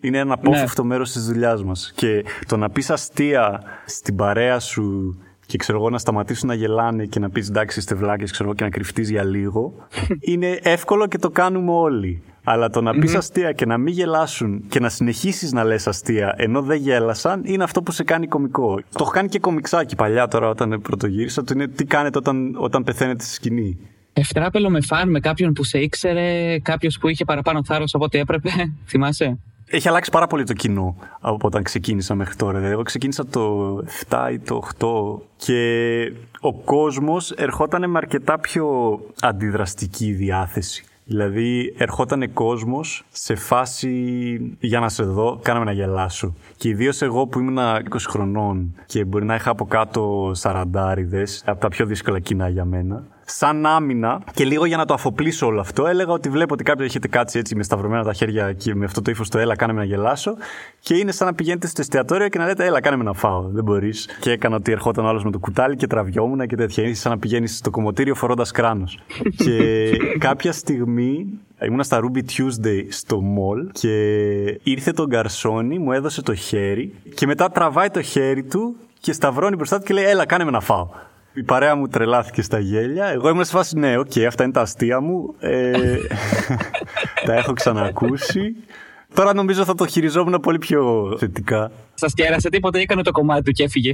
είναι 0.00 0.18
ένα 0.18 0.34
απόφευκτο 0.34 0.82
ναι. 0.82 0.88
μέρος 0.88 1.12
της 1.12 1.26
δουλειάς 1.26 1.64
μας. 1.64 1.92
Και 1.94 2.24
το 2.46 2.56
να 2.56 2.70
πεις 2.70 2.90
αστεία 2.90 3.62
στην 3.86 4.16
παρέα 4.16 4.58
σου 4.58 5.16
και 5.50 5.58
ξέρω 5.58 5.78
εγώ 5.78 5.90
να 5.90 5.98
σταματήσουν 5.98 6.48
να 6.48 6.54
γελάνε 6.54 7.04
και 7.04 7.18
να 7.18 7.30
πεις 7.30 7.48
εντάξει 7.48 7.78
είστε 7.78 7.94
βλάκες 7.94 8.30
και 8.30 8.64
να 8.64 8.68
κρυφτείς 8.68 9.10
για 9.10 9.24
λίγο. 9.24 9.74
είναι 10.32 10.58
εύκολο 10.62 11.06
και 11.06 11.18
το 11.18 11.30
κάνουμε 11.30 11.72
όλοι. 11.72 12.22
Αλλά 12.44 12.70
το 12.70 12.80
να 12.80 12.92
πεις 12.92 13.14
αστεία 13.14 13.52
και 13.52 13.66
να 13.66 13.78
μην 13.78 13.94
γελάσουν 13.94 14.64
και 14.68 14.80
να 14.80 14.88
συνεχίσεις 14.88 15.52
να 15.52 15.64
λες 15.64 15.86
αστεία 15.86 16.34
ενώ 16.36 16.62
δεν 16.62 16.78
γέλασαν 16.78 17.42
είναι 17.44 17.64
αυτό 17.64 17.82
που 17.82 17.92
σε 17.92 18.04
κάνει 18.04 18.26
κωμικό. 18.26 18.74
Το 18.76 18.98
έχω 19.00 19.10
κάνει 19.10 19.28
και 19.28 19.38
κομιξάκι 19.38 19.96
παλιά 19.96 20.28
τώρα 20.28 20.48
όταν 20.48 20.80
πρωτογύρισα. 20.82 21.44
Το 21.44 21.52
είναι 21.54 21.68
τι 21.68 21.84
κάνετε 21.84 22.18
όταν, 22.18 22.54
όταν 22.58 22.84
πεθαίνετε 22.84 23.24
στη 23.24 23.32
σκηνή. 23.32 23.78
Ευτράπελο 24.12 24.70
με 24.70 24.80
φαν, 24.80 25.10
με 25.10 25.20
κάποιον 25.20 25.52
που 25.52 25.64
σε 25.64 25.78
ήξερε, 25.78 26.58
κάποιος 26.58 26.98
που 27.00 27.08
είχε 27.08 27.24
παραπάνω 27.24 27.64
θάρρος 27.64 27.94
από 27.94 28.04
ό,τι 28.04 28.18
έπρεπε. 28.18 28.50
Θυμάσαι; 28.88 29.38
Έχει 29.72 29.88
αλλάξει 29.88 30.10
πάρα 30.10 30.26
πολύ 30.26 30.44
το 30.44 30.52
κοινό 30.52 30.96
από 31.20 31.46
όταν 31.46 31.62
ξεκίνησα 31.62 32.14
μέχρι 32.14 32.34
τώρα. 32.34 32.52
Δηλαδή, 32.52 32.72
εγώ 32.72 32.82
ξεκίνησα 32.82 33.26
το 33.26 33.76
7 34.08 34.30
ή 34.32 34.38
το 34.38 34.62
8 34.78 35.22
και 35.36 36.12
ο 36.40 36.54
κόσμος 36.54 37.30
ερχόταν 37.30 37.90
με 37.90 37.98
αρκετά 37.98 38.38
πιο 38.38 38.98
αντιδραστική 39.20 40.12
διάθεση. 40.12 40.84
Δηλαδή, 41.04 41.74
ερχόταν 41.78 42.32
κόσμος 42.32 43.04
σε 43.10 43.34
φάση 43.34 44.56
για 44.60 44.80
να 44.80 44.88
σε 44.88 45.02
δω, 45.02 45.38
κάναμε 45.42 45.64
να 45.64 45.72
γελάσω. 45.72 46.34
Και 46.56 46.68
ιδίως 46.68 47.02
εγώ 47.02 47.26
που 47.26 47.38
ήμουν 47.38 47.58
20 47.58 48.08
χρονών 48.08 48.74
και 48.86 49.04
μπορεί 49.04 49.24
να 49.24 49.34
είχα 49.34 49.50
από 49.50 49.66
κάτω 49.66 50.30
σαραντάριδες, 50.34 51.42
από 51.46 51.60
τα 51.60 51.68
πιο 51.68 51.86
δύσκολα 51.86 52.18
κοινά 52.20 52.48
για 52.48 52.64
μένα 52.64 53.06
σαν 53.30 53.66
άμυνα 53.66 54.20
και 54.34 54.44
λίγο 54.44 54.64
για 54.64 54.76
να 54.76 54.84
το 54.84 54.94
αφοπλίσω 54.94 55.46
όλο 55.46 55.60
αυτό, 55.60 55.86
έλεγα 55.86 56.12
ότι 56.12 56.28
βλέπω 56.28 56.54
ότι 56.54 56.64
κάποιοι 56.64 56.84
έχετε 56.88 57.08
κάτσει 57.08 57.38
έτσι 57.38 57.56
με 57.56 57.62
σταυρωμένα 57.62 58.04
τα 58.04 58.12
χέρια 58.12 58.52
και 58.52 58.74
με 58.74 58.84
αυτό 58.84 59.02
το 59.02 59.10
ύφος 59.10 59.28
το 59.28 59.38
έλα, 59.38 59.56
κάνε 59.56 59.72
με 59.72 59.78
να 59.78 59.84
γελάσω. 59.84 60.36
Και 60.80 60.94
είναι 60.94 61.12
σαν 61.12 61.26
να 61.26 61.34
πηγαίνετε 61.34 61.66
στο 61.66 61.80
εστιατόριο 61.80 62.28
και 62.28 62.38
να 62.38 62.46
λέτε 62.46 62.64
έλα, 62.64 62.80
κάνε 62.80 62.96
με 62.96 63.04
να 63.04 63.12
φάω. 63.12 63.48
Δεν 63.48 63.64
μπορείς. 63.64 64.08
Και 64.20 64.30
έκανα 64.30 64.56
ότι 64.56 64.72
ερχόταν 64.72 65.06
άλλος 65.06 65.24
με 65.24 65.30
το 65.30 65.38
κουτάλι 65.38 65.76
και 65.76 65.86
τραβιόμουν 65.86 66.46
και 66.46 66.56
τέτοια. 66.56 66.84
Είναι 66.84 66.94
σαν 66.94 67.12
να 67.12 67.18
πηγαίνεις 67.18 67.56
στο 67.56 67.70
κομμωτήριο 67.70 68.14
φορώντας 68.14 68.50
κράνος. 68.50 68.98
και 69.44 69.90
κάποια 70.18 70.52
στιγμή 70.52 71.26
Ήμουνα 71.66 71.82
στα 71.82 72.00
Ruby 72.00 72.18
Tuesday 72.18 72.84
στο 72.88 73.22
mall 73.22 73.70
και 73.72 73.94
ήρθε 74.62 74.92
τον 74.92 75.06
γκαρσόνι, 75.06 75.78
μου 75.78 75.92
έδωσε 75.92 76.22
το 76.22 76.34
χέρι 76.34 76.94
και 77.14 77.26
μετά 77.26 77.50
τραβάει 77.50 77.90
το 77.90 78.02
χέρι 78.02 78.42
του 78.42 78.76
και 79.00 79.12
σταυρώνει 79.12 79.56
μπροστά 79.56 79.78
του 79.78 79.84
και 79.84 79.94
λέει 79.94 80.04
Έλα, 80.04 80.26
κάνε 80.26 80.44
με 80.44 80.50
να 80.50 80.60
φάω. 80.60 80.88
Η 81.34 81.42
παρέα 81.42 81.74
μου 81.74 81.88
τρελάθηκε 81.88 82.42
στα 82.42 82.58
γέλια. 82.58 83.06
Εγώ 83.06 83.28
ήμουν 83.28 83.44
σε 83.44 83.50
φάση, 83.50 83.78
ναι, 83.78 83.98
οκ, 83.98 84.10
okay, 84.14 84.22
αυτά 84.22 84.42
είναι 84.44 84.52
τα 84.52 84.60
αστεία 84.60 85.00
μου. 85.00 85.34
Ε, 85.38 85.72
τα 87.26 87.34
έχω 87.34 87.52
ξανακούσει. 87.52 88.54
Τώρα 89.14 89.34
νομίζω 89.34 89.64
θα 89.64 89.74
το 89.74 89.86
χειριζόμουν 89.86 90.40
πολύ 90.40 90.58
πιο 90.58 91.14
θετικά. 91.18 91.70
Σας 91.94 92.14
κέρασε 92.14 92.48
τίποτα 92.48 92.78
ή 92.78 92.82
έκανε 92.82 93.02
το 93.02 93.10
κομμάτι 93.10 93.42
του 93.42 93.50
και 93.50 93.62
έφυγε. 93.62 93.92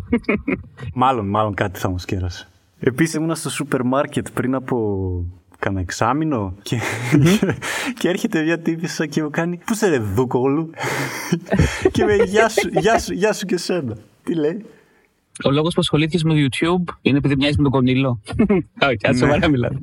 μάλλον, 0.94 1.28
μάλλον 1.28 1.54
κάτι 1.54 1.78
θα 1.78 1.88
μου 1.88 1.96
κέρασε. 2.04 2.48
Επίσης 2.78 3.14
ήμουν 3.14 3.34
στο 3.34 3.50
σούπερ 3.50 3.82
μάρκετ 3.82 4.26
πριν 4.34 4.54
από 4.54 5.24
κανένα 5.58 5.80
εξάμεινο 5.80 6.54
και, 6.62 6.80
και 7.98 8.08
έρχεται 8.08 8.42
μια 8.42 8.58
τύπησα 8.58 9.06
και 9.06 9.22
μου 9.22 9.30
κάνει 9.30 9.60
«Πού 9.64 9.74
σε 9.74 9.88
ρε 9.88 9.98
δούκολου» 9.98 10.70
και 11.92 12.04
με 12.04 12.14
«Γεια 12.14 12.48
σου, 12.48 12.68
γεια 12.68 12.98
σου, 12.98 13.12
γεια 13.12 13.32
σου 13.32 13.46
και 13.46 13.56
σένα». 13.56 13.96
Τι 14.24 14.34
λέει; 14.34 14.64
Ο 15.44 15.50
λόγος 15.50 15.74
που 15.74 15.80
ασχολήθηκες 15.80 16.22
με 16.22 16.34
το 16.34 16.38
YouTube 16.40 16.94
είναι 17.02 17.18
επειδή 17.18 17.36
μοιάζεις 17.36 17.56
με 17.56 17.62
τον 17.62 17.72
Κονίλο. 17.72 18.20
Όχι, 18.86 18.96
κάτσε 18.96 19.18
σοβαρά 19.18 19.38
ναι. 19.38 19.48
μιλάμε. 19.48 19.78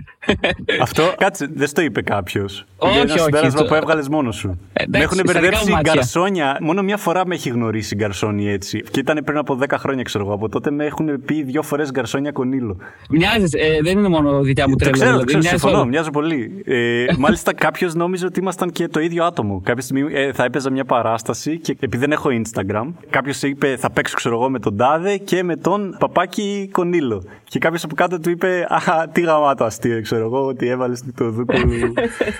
Αυτό, 0.81 1.13
κάτσε, 1.17 1.50
δεν 1.53 1.67
στο 1.67 1.81
είπε 1.81 2.01
κάποιος. 2.01 2.65
Όχι, 2.77 2.91
όχι. 2.91 3.01
Είναι 3.01 3.12
ένα 3.12 3.24
συμπέρασμα 3.24 3.65
που 3.65 3.74
έβγαλες 3.74 4.07
μόνος 4.07 4.36
σου. 4.36 4.60
με 4.88 5.00
έχουν 5.00 5.19
μπερδέψει 5.25 5.74
γκαρσόνια. 5.81 6.57
Μόνο 6.62 6.81
μια 6.81 6.98
φορά 6.98 7.27
με 7.27 7.36
έχει 7.36 7.50
γνωρίσει 7.50 7.95
γκαρσόνι 7.95 8.50
έτσι. 8.50 8.83
Και 8.91 9.00
ήταν 9.00 9.22
πριν 9.25 9.38
από 9.38 9.57
10 9.62 9.65
χρόνια, 9.77 10.03
ξέρω 10.03 10.24
εγώ. 10.24 10.33
Από 10.33 10.50
τότε 10.50 10.72
με 10.72 10.86
έχουν 10.86 11.24
πει 11.25 11.43
δύο 11.43 11.62
φορές 11.62 11.91
γκαρσόνια 11.91 12.31
Κονίλο. 12.31 12.77
Μοιάζεις, 13.10 13.53
ε, 13.53 13.79
δεν 13.83 13.98
είναι 13.98 14.07
μόνο 14.07 14.41
δικιά 14.41 14.69
μου 14.69 14.75
τρέλα. 14.75 14.91
Το 14.91 14.98
ξέρω, 15.00 15.12
δηλαδή, 15.12 15.39
ξέρω 15.39 15.57
συμφωνώ, 15.57 15.86
μοιάζω 15.86 16.10
πολύ. 16.10 16.63
Ε, 16.65 17.05
μάλιστα 17.17 17.53
κάποιος 17.53 17.93
νόμιζε 17.93 18.25
ότι 18.25 18.39
ήμασταν 18.39 18.72
και 18.72 18.88
το 18.88 19.00
ίδιο 19.00 19.25
άτομο. 19.25 19.62
Κάποια 19.63 19.83
στιγμή 19.83 20.13
ε, 20.13 20.33
θα 20.33 20.43
έπαιζα 20.43 20.72
μια 20.72 20.86
παράσταση 20.86 21.60
και 21.60 21.72
επειδή 21.72 21.98
δεν 21.98 22.12
έχω 22.12 22.29
Instagram, 22.31 22.91
κάποιος 23.10 23.41
είπε 23.41 23.75
θα 23.79 23.91
παίξω, 23.91 24.15
ξέρω 24.15 24.36
εγώ, 24.36 24.50
με 24.50 24.60
τον 24.60 24.77
τάδε 24.77 25.17
και 25.17 25.43
με 25.44 25.56
τον 25.56 25.96
παπάκι 26.00 26.70
Κονίλο. 26.72 27.24
Και 27.44 27.60
κάποιος 27.60 27.84
από 27.84 27.96
κάτω 27.96 28.20
του 28.20 28.30
είπε 28.30 28.66
Α, 28.70 29.08
τι 29.12 29.22
γαμάτο 29.22 29.64
αστείο, 29.64 30.02
ξέρω 30.02 30.26
εγώ, 30.26 30.46
ότι 30.46 30.68
έβαλες 30.68 31.04
το 31.16 31.30
Δούκολου. 31.30 31.94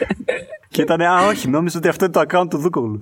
και 0.74 0.82
ήταν 0.82 1.02
Α, 1.02 1.28
όχι, 1.28 1.50
νόμιζα 1.50 1.78
ότι 1.78 1.88
αυτό 1.88 2.06
είναι 2.06 2.14
το 2.14 2.22
account 2.28 2.50
του 2.50 2.58
Δούκολου. 2.58 3.00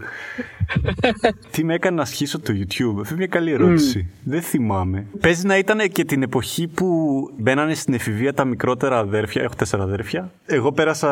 τι 1.51 1.63
με 1.63 1.73
έκανε 1.73 1.95
να 1.95 2.01
ασχίσω 2.01 2.39
το 2.39 2.53
YouTube. 2.53 2.99
Αυτή 2.99 3.13
είναι 3.13 3.17
μια 3.17 3.27
καλή 3.27 3.51
ερώτηση. 3.51 4.09
Δεν 4.23 4.41
θυμάμαι. 4.41 5.05
Παίζει 5.19 5.45
να 5.45 5.57
ήταν 5.57 5.89
και 5.91 6.05
την 6.05 6.23
εποχή 6.23 6.67
που 6.67 6.87
μπαίνανε 7.37 7.73
στην 7.73 7.93
εφηβεία 7.93 8.33
τα 8.33 8.45
μικρότερα 8.45 8.97
αδέρφια. 8.97 9.41
Έχω 9.41 9.55
τέσσερα 9.55 9.83
αδέρφια. 9.83 10.31
Εγώ 10.45 10.71
πέρασα 10.71 11.09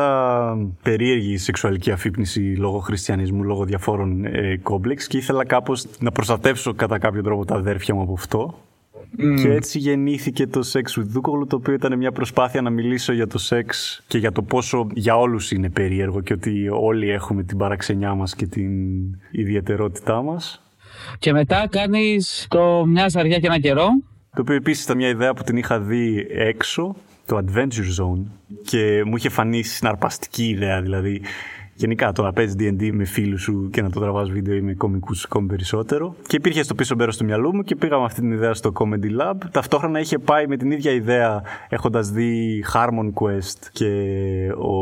περίεργη 0.84 1.38
σεξουαλική 1.38 1.92
αφύπνιση 1.92 2.40
λόγω 2.40 2.80
χριστιανισμού, 2.80 3.44
λόγω 3.44 3.64
διαφόρων 3.66 4.26
ε, 4.26 4.58
κόμπλεξ 4.64 5.08
και 5.08 5.18
ήθελα 5.18 5.46
κάπως 5.46 5.86
να 6.00 6.12
προστατεύσω 6.12 6.74
κατά 6.74 7.00
κάποιο 7.00 7.24
τρόπο 7.24 7.46
τα 7.46 7.56
αδέρφια 7.56 7.96
μου 7.96 8.02
από 8.02 8.14
αυτό. 8.14 8.60
Και 9.18 9.52
έτσι 9.52 9.80
γεννήθηκε 9.80 10.48
το 10.48 10.60
Sex 10.74 11.00
with 11.00 11.18
Dukoglu, 11.18 11.48
το 11.48 11.56
οποίο 11.56 11.74
ήταν 11.74 11.98
μια 11.98 12.12
προσπάθεια 12.12 12.62
να 12.62 12.70
μιλήσω 12.70 13.14
για 13.14 13.28
το 13.28 13.38
σεξ 13.38 14.02
και 14.08 14.18
για 14.18 14.32
το 14.32 14.42
πόσο 14.42 14.88
για 14.94 15.18
όλους 15.18 15.52
είναι 15.52 15.70
περίεργο 15.70 16.22
και 16.22 16.34
ότι 16.34 16.70
όλοι 16.72 17.10
έχουμε 17.10 17.44
την 17.44 17.58
παραξενιά 17.58 18.14
μας 18.14 18.36
και 18.36 18.46
την 18.46 18.72
ιδιαιτερότητά 19.32 20.22
μας. 20.22 20.64
Και 21.20 21.32
μετά 21.32 21.68
κάνεις 21.70 22.46
το 22.50 22.86
μια 22.86 23.08
ζαριά 23.08 23.40
και 23.40 23.48
ένα 23.48 23.60
καιρό. 23.60 23.88
Το 24.36 24.42
οποίο 24.42 24.56
επίσης 24.56 24.84
ήταν 24.84 24.98
μια 24.98 25.08
ιδέα 25.08 25.34
που 25.34 25.44
την 25.44 25.58
είχα 25.58 25.80
δει 25.80 26.28
έξω, 26.30 26.96
το 27.26 27.38
Adventure 27.38 28.02
Zone, 28.02 28.24
και 28.64 29.04
μου 29.06 29.16
είχε 29.16 29.30
φανεί 29.30 29.64
συναρπαστική 29.64 30.48
ιδέα, 30.48 30.82
δηλαδή 30.82 31.22
Γενικά 31.80 32.12
το 32.12 32.24
να 32.24 32.34
παίζει 32.34 32.56
DD 32.60 32.90
με 32.94 33.06
φίλους 33.06 33.42
σου 33.42 33.70
και 33.72 33.82
να 33.82 33.90
το 33.90 34.00
τραβάς 34.00 34.30
βίντεο 34.30 34.56
ή 34.56 34.62
με 34.62 34.74
κομικούς 34.74 35.24
ακόμη 35.24 35.48
περισσότερο. 35.48 36.16
Και 36.28 36.36
υπήρχε 36.36 36.64
στο 36.64 36.76
πίσω 36.76 36.96
μέρος 36.96 37.18
του 37.18 37.26
μυαλού 37.26 37.56
μου 37.56 37.64
και 37.64 37.76
πήγαμε 37.76 38.06
αυτή 38.06 38.22
την 38.22 38.32
ιδέα 38.32 38.54
στο 38.54 38.72
Comedy 38.74 39.22
Lab. 39.22 39.36
Ταυτόχρονα 39.52 40.00
είχε 40.00 40.18
πάει 40.18 40.48
με 40.48 40.58
την 40.58 40.72
ίδια 40.72 40.92
ιδέα 40.92 41.44
έχοντας 41.70 42.10
δει 42.10 42.64
Harmon 42.74 43.14
Quest 43.14 43.68
και 43.72 43.92
ο 44.58 44.74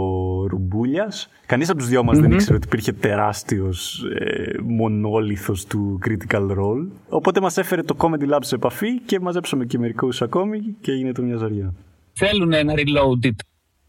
Ρουμπούλιας. 0.48 1.30
Κανείς 1.46 1.70
από 1.70 1.78
τους 1.78 1.88
δυο 1.88 2.04
μας 2.04 2.20
δεν 2.20 2.32
ήξερε 2.32 2.56
ότι 2.56 2.68
υπήρχε 2.68 2.92
τεράστιος 2.92 4.04
ε, 4.20 4.56
μονόλιθο 4.64 5.54
του 5.68 6.00
Critical 6.08 6.42
Role. 6.42 6.88
Οπότε 7.10 7.42
μας 7.42 7.58
έφερε 7.58 7.84
το 7.84 7.96
Comedy 7.98 8.34
Lab 8.34 8.40
σε 8.40 8.56
επαφή 8.56 9.00
και 9.00 9.20
μαζέψαμε 9.20 9.66
και 9.66 9.78
μερικούς 9.78 10.22
ακόμη 10.22 10.60
και 10.82 10.92
έγινε 10.92 11.12
το 11.12 11.22
μια 11.22 11.38
ζαριά. 11.38 11.74
Θέλουν 12.14 12.54
ένα 12.54 12.74
reloaded 12.76 13.36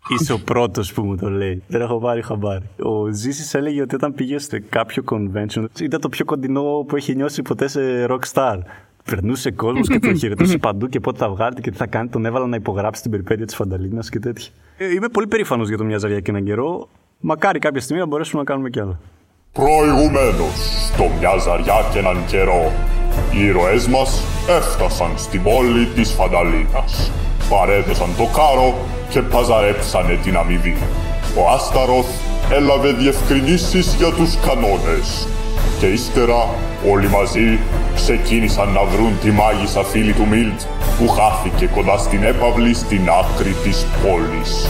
Είσαι 0.09 0.33
ο 0.33 0.39
πρώτος 0.39 0.93
που 0.93 1.03
μου 1.03 1.17
το 1.17 1.31
λέει. 1.31 1.63
Δεν 1.67 1.81
έχω 1.81 1.99
πάρει 1.99 2.23
χαμπάρι. 2.23 2.65
Ο 2.83 3.07
Ζήσης 3.13 3.55
έλεγε 3.55 3.83
ότι 3.83 3.95
όταν 3.95 4.15
πήγες 4.15 4.45
σε 4.45 4.59
κάποιο 4.59 5.03
convention 5.11 5.65
ήταν 5.81 6.01
το 6.01 6.09
πιο 6.09 6.25
κοντινό 6.25 6.85
που 6.89 6.97
έχει 6.97 7.15
νιώσει 7.15 7.43
ποτέ 7.43 7.69
σε 7.69 8.07
rockstar. 8.09 8.59
Περνούσε 9.05 9.51
κόσμος 9.51 9.89
και 9.89 9.99
τον 9.99 10.17
χαιρετούσε 10.19 10.59
παντού 10.59 10.89
και 10.89 11.01
πότε 11.01 11.19
θα 11.19 11.29
βγάλετε 11.29 11.61
και 11.61 11.71
τι 11.71 11.77
θα 11.77 11.87
κάνει. 11.87 12.09
Τον 12.09 12.25
έβαλα 12.27 12.47
να 12.47 12.57
υπογράψει 12.57 13.03
την 13.03 13.11
περιπέτεια 13.11 13.47
της 13.47 13.55
Φανταλίνας 13.55 14.09
και 14.09 14.19
τέτοια. 14.19 14.49
Ε, 14.77 14.93
είμαι 14.93 15.09
πολύ 15.09 15.27
περήφανος 15.27 15.69
για 15.69 15.77
το 15.77 15.85
μια 15.85 15.99
ζαριά 15.99 16.21
και 16.21 16.31
έναν 16.31 16.45
καιρό. 16.45 16.89
Μακάρι 17.21 17.59
κάποια 17.59 17.81
στιγμή 17.81 18.03
να 18.03 18.09
μπορέσουμε 18.09 18.43
να 18.43 18.47
κάνουμε 18.51 18.71
κι 18.71 18.81
άλλα. 18.81 19.01
Προηγουμένως, 19.53 20.89
στο 20.93 21.05
μια 21.19 21.37
ζαριά 21.37 21.75
και 21.93 21.99
έναν 21.99 22.17
καιρό, 22.27 22.73
οι 23.35 23.45
ήρωές 23.45 23.89
μας 23.89 24.23
έφτασαν 24.49 25.11
στην 25.17 25.43
πόλη 25.43 25.87
της 25.95 26.13
Φανταλίνας. 26.13 27.13
Παρέδωσαν 27.49 28.09
το 28.17 28.25
κάρο 28.25 28.75
και 29.11 29.23
παζαρέψανε 29.23 30.19
την 30.23 30.37
αμοιβή. 30.37 30.77
Ο 31.37 31.51
Άσταροθ 31.55 32.07
έλαβε 32.53 32.93
διευκρινήσεις 32.93 33.95
για 33.95 34.13
τους 34.13 34.37
κανόνες. 34.47 35.27
Και 35.81 35.87
ύστερα 35.87 36.49
όλοι 36.93 37.09
μαζί 37.09 37.59
ξεκίνησαν 37.95 38.69
να 38.73 38.85
βρουν 38.85 39.13
τη 39.23 39.31
μάγισσα 39.31 39.83
φίλη 39.83 40.13
του 40.13 40.27
Μίλτ 40.27 40.61
που 40.99 41.09
χάθηκε 41.09 41.67
κοντά 41.67 41.99
στην 41.99 42.23
έπαυλη 42.23 42.75
στην 42.75 43.01
άκρη 43.21 43.55
της 43.65 43.87
πόλης. 44.03 44.69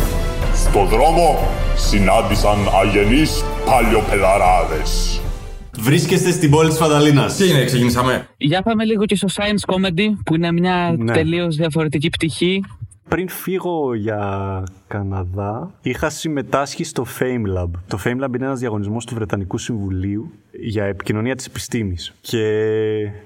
Στο 0.54 0.84
δρόμο 0.84 1.38
συνάντησαν 1.76 2.58
αγενείς 2.82 3.44
παλιοπεδαράδες. 3.66 5.20
Βρίσκεστε 5.80 6.30
στην 6.30 6.50
πόλη 6.50 6.68
της 6.68 6.78
Φανταλίνας. 6.78 7.36
Τι 7.36 7.48
είναι, 7.48 7.64
ξεκινήσαμε; 7.64 8.28
Για 8.36 8.62
πάμε 8.62 8.84
λίγο 8.84 9.04
και 9.04 9.16
στο 9.16 9.28
Science 9.34 9.74
Comedy, 9.74 10.06
που 10.24 10.34
είναι 10.34 10.52
μια 10.52 10.94
ναι. 10.98 11.12
τελείως 11.12 11.56
διαφορετική 11.56 12.08
πτυχή 12.08 12.64
πριν 13.08 13.28
φύγω 13.28 13.94
για 13.94 14.62
Καναδά, 14.88 15.70
είχα 15.82 16.10
συμμετάσχει 16.10 16.84
στο 16.84 17.06
FameLab. 17.18 17.70
Το 17.86 17.98
FameLab 18.04 18.34
είναι 18.34 18.44
ένας 18.46 18.58
διαγωνισμός 18.58 19.04
του 19.04 19.14
Βρετανικού 19.14 19.58
Συμβουλίου 19.58 20.30
για 20.60 20.84
επικοινωνία 20.84 21.34
της 21.34 21.46
επιστήμης. 21.46 22.14
Και 22.20 22.42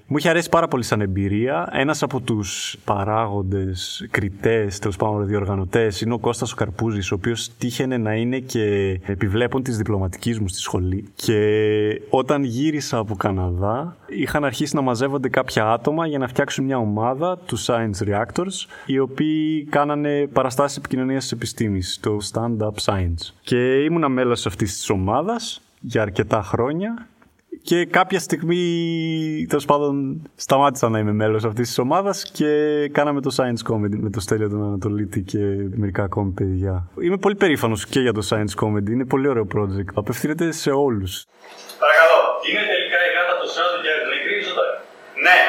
μου 0.06 0.16
είχε 0.16 0.28
αρέσει 0.28 0.48
πάρα 0.48 0.68
πολύ 0.68 0.82
σαν 0.82 1.00
εμπειρία. 1.00 1.68
Ένας 1.72 2.02
από 2.02 2.20
τους 2.20 2.76
παράγοντες, 2.84 4.06
κριτές, 4.10 4.78
τέλος 4.78 4.96
πάντων 4.96 5.26
διοργανωτές, 5.26 6.00
είναι 6.00 6.14
ο 6.14 6.18
Κώστας 6.18 6.52
ο 6.52 6.54
Καρπούζης, 6.54 7.12
ο 7.12 7.14
οποίος 7.14 7.50
τύχαινε 7.58 7.96
να 7.96 8.14
είναι 8.14 8.38
και 8.38 8.98
επιβλέπων 9.06 9.62
της 9.62 9.76
διπλωματικής 9.76 10.38
μου 10.38 10.48
στη 10.48 10.58
σχολή. 10.58 11.04
Και 11.14 12.00
όταν 12.10 12.44
γύρισα 12.44 12.98
από 12.98 13.14
Καναδά, 13.14 13.96
είχαν 14.06 14.44
αρχίσει 14.44 14.74
να 14.74 14.80
μαζεύονται 14.80 15.28
κάποια 15.28 15.72
άτομα 15.72 16.06
για 16.06 16.18
να 16.18 16.28
φτιάξουν 16.28 16.64
μια 16.64 16.78
ομάδα, 16.78 17.38
τους 17.38 17.68
Science 17.70 18.08
Reactors, 18.08 18.66
οι 18.86 18.98
οποίοι 18.98 19.64
κάνανε 19.64 20.28
παραστάσεις 20.32 20.76
επικοινωνίας 20.76 21.22
της 21.22 21.32
επιστήμης, 21.32 21.50
το 22.00 22.18
Stand 22.32 22.56
Up 22.66 22.84
Science. 22.84 23.32
Και 23.40 23.82
ήμουνα 23.84 24.08
μέλος 24.08 24.46
αυτής 24.46 24.72
της 24.72 24.90
ομάδας 24.90 25.60
για 25.80 26.02
αρκετά 26.02 26.42
χρόνια 26.42 27.06
και 27.62 27.86
κάποια 27.86 28.20
στιγμή, 28.20 29.46
τέλος 29.48 29.64
πάντων, 29.64 30.22
σταμάτησα 30.34 30.88
να 30.88 30.98
είμαι 30.98 31.12
μέλος 31.12 31.44
αυτής 31.44 31.68
της 31.68 31.78
ομάδας 31.78 32.30
και 32.30 32.48
κάναμε 32.92 33.20
το 33.20 33.34
Science 33.36 33.72
Comedy 33.72 33.96
με 34.00 34.10
το 34.10 34.20
Στέλιο 34.20 34.48
τον 34.48 34.62
Ανατολίτη 34.62 35.20
και 35.20 35.38
μερικά 35.74 36.02
ακόμη 36.02 36.30
παιδιά. 36.30 36.88
Είμαι 37.00 37.16
πολύ 37.16 37.34
περήφανος 37.34 37.86
και 37.86 38.00
για 38.00 38.12
το 38.12 38.26
Science 38.30 38.54
Comedy. 38.62 38.90
Είναι 38.90 39.04
πολύ 39.04 39.28
ωραίο 39.28 39.46
project. 39.54 39.92
Απευθύνεται 39.94 40.52
σε 40.52 40.70
όλους. 40.70 41.26
Παρακαλώ, 41.78 42.20
είναι 42.50 42.64
τελικά 42.72 42.98
η 43.06 43.10
γάτα 43.16 43.34
του 43.40 43.48
Σάντου 43.54 43.78
για 43.84 43.94
νεκρή 44.12 44.34
ή 44.38 44.42
ζωντανή. 44.48 44.78
Ναι. 45.26 45.40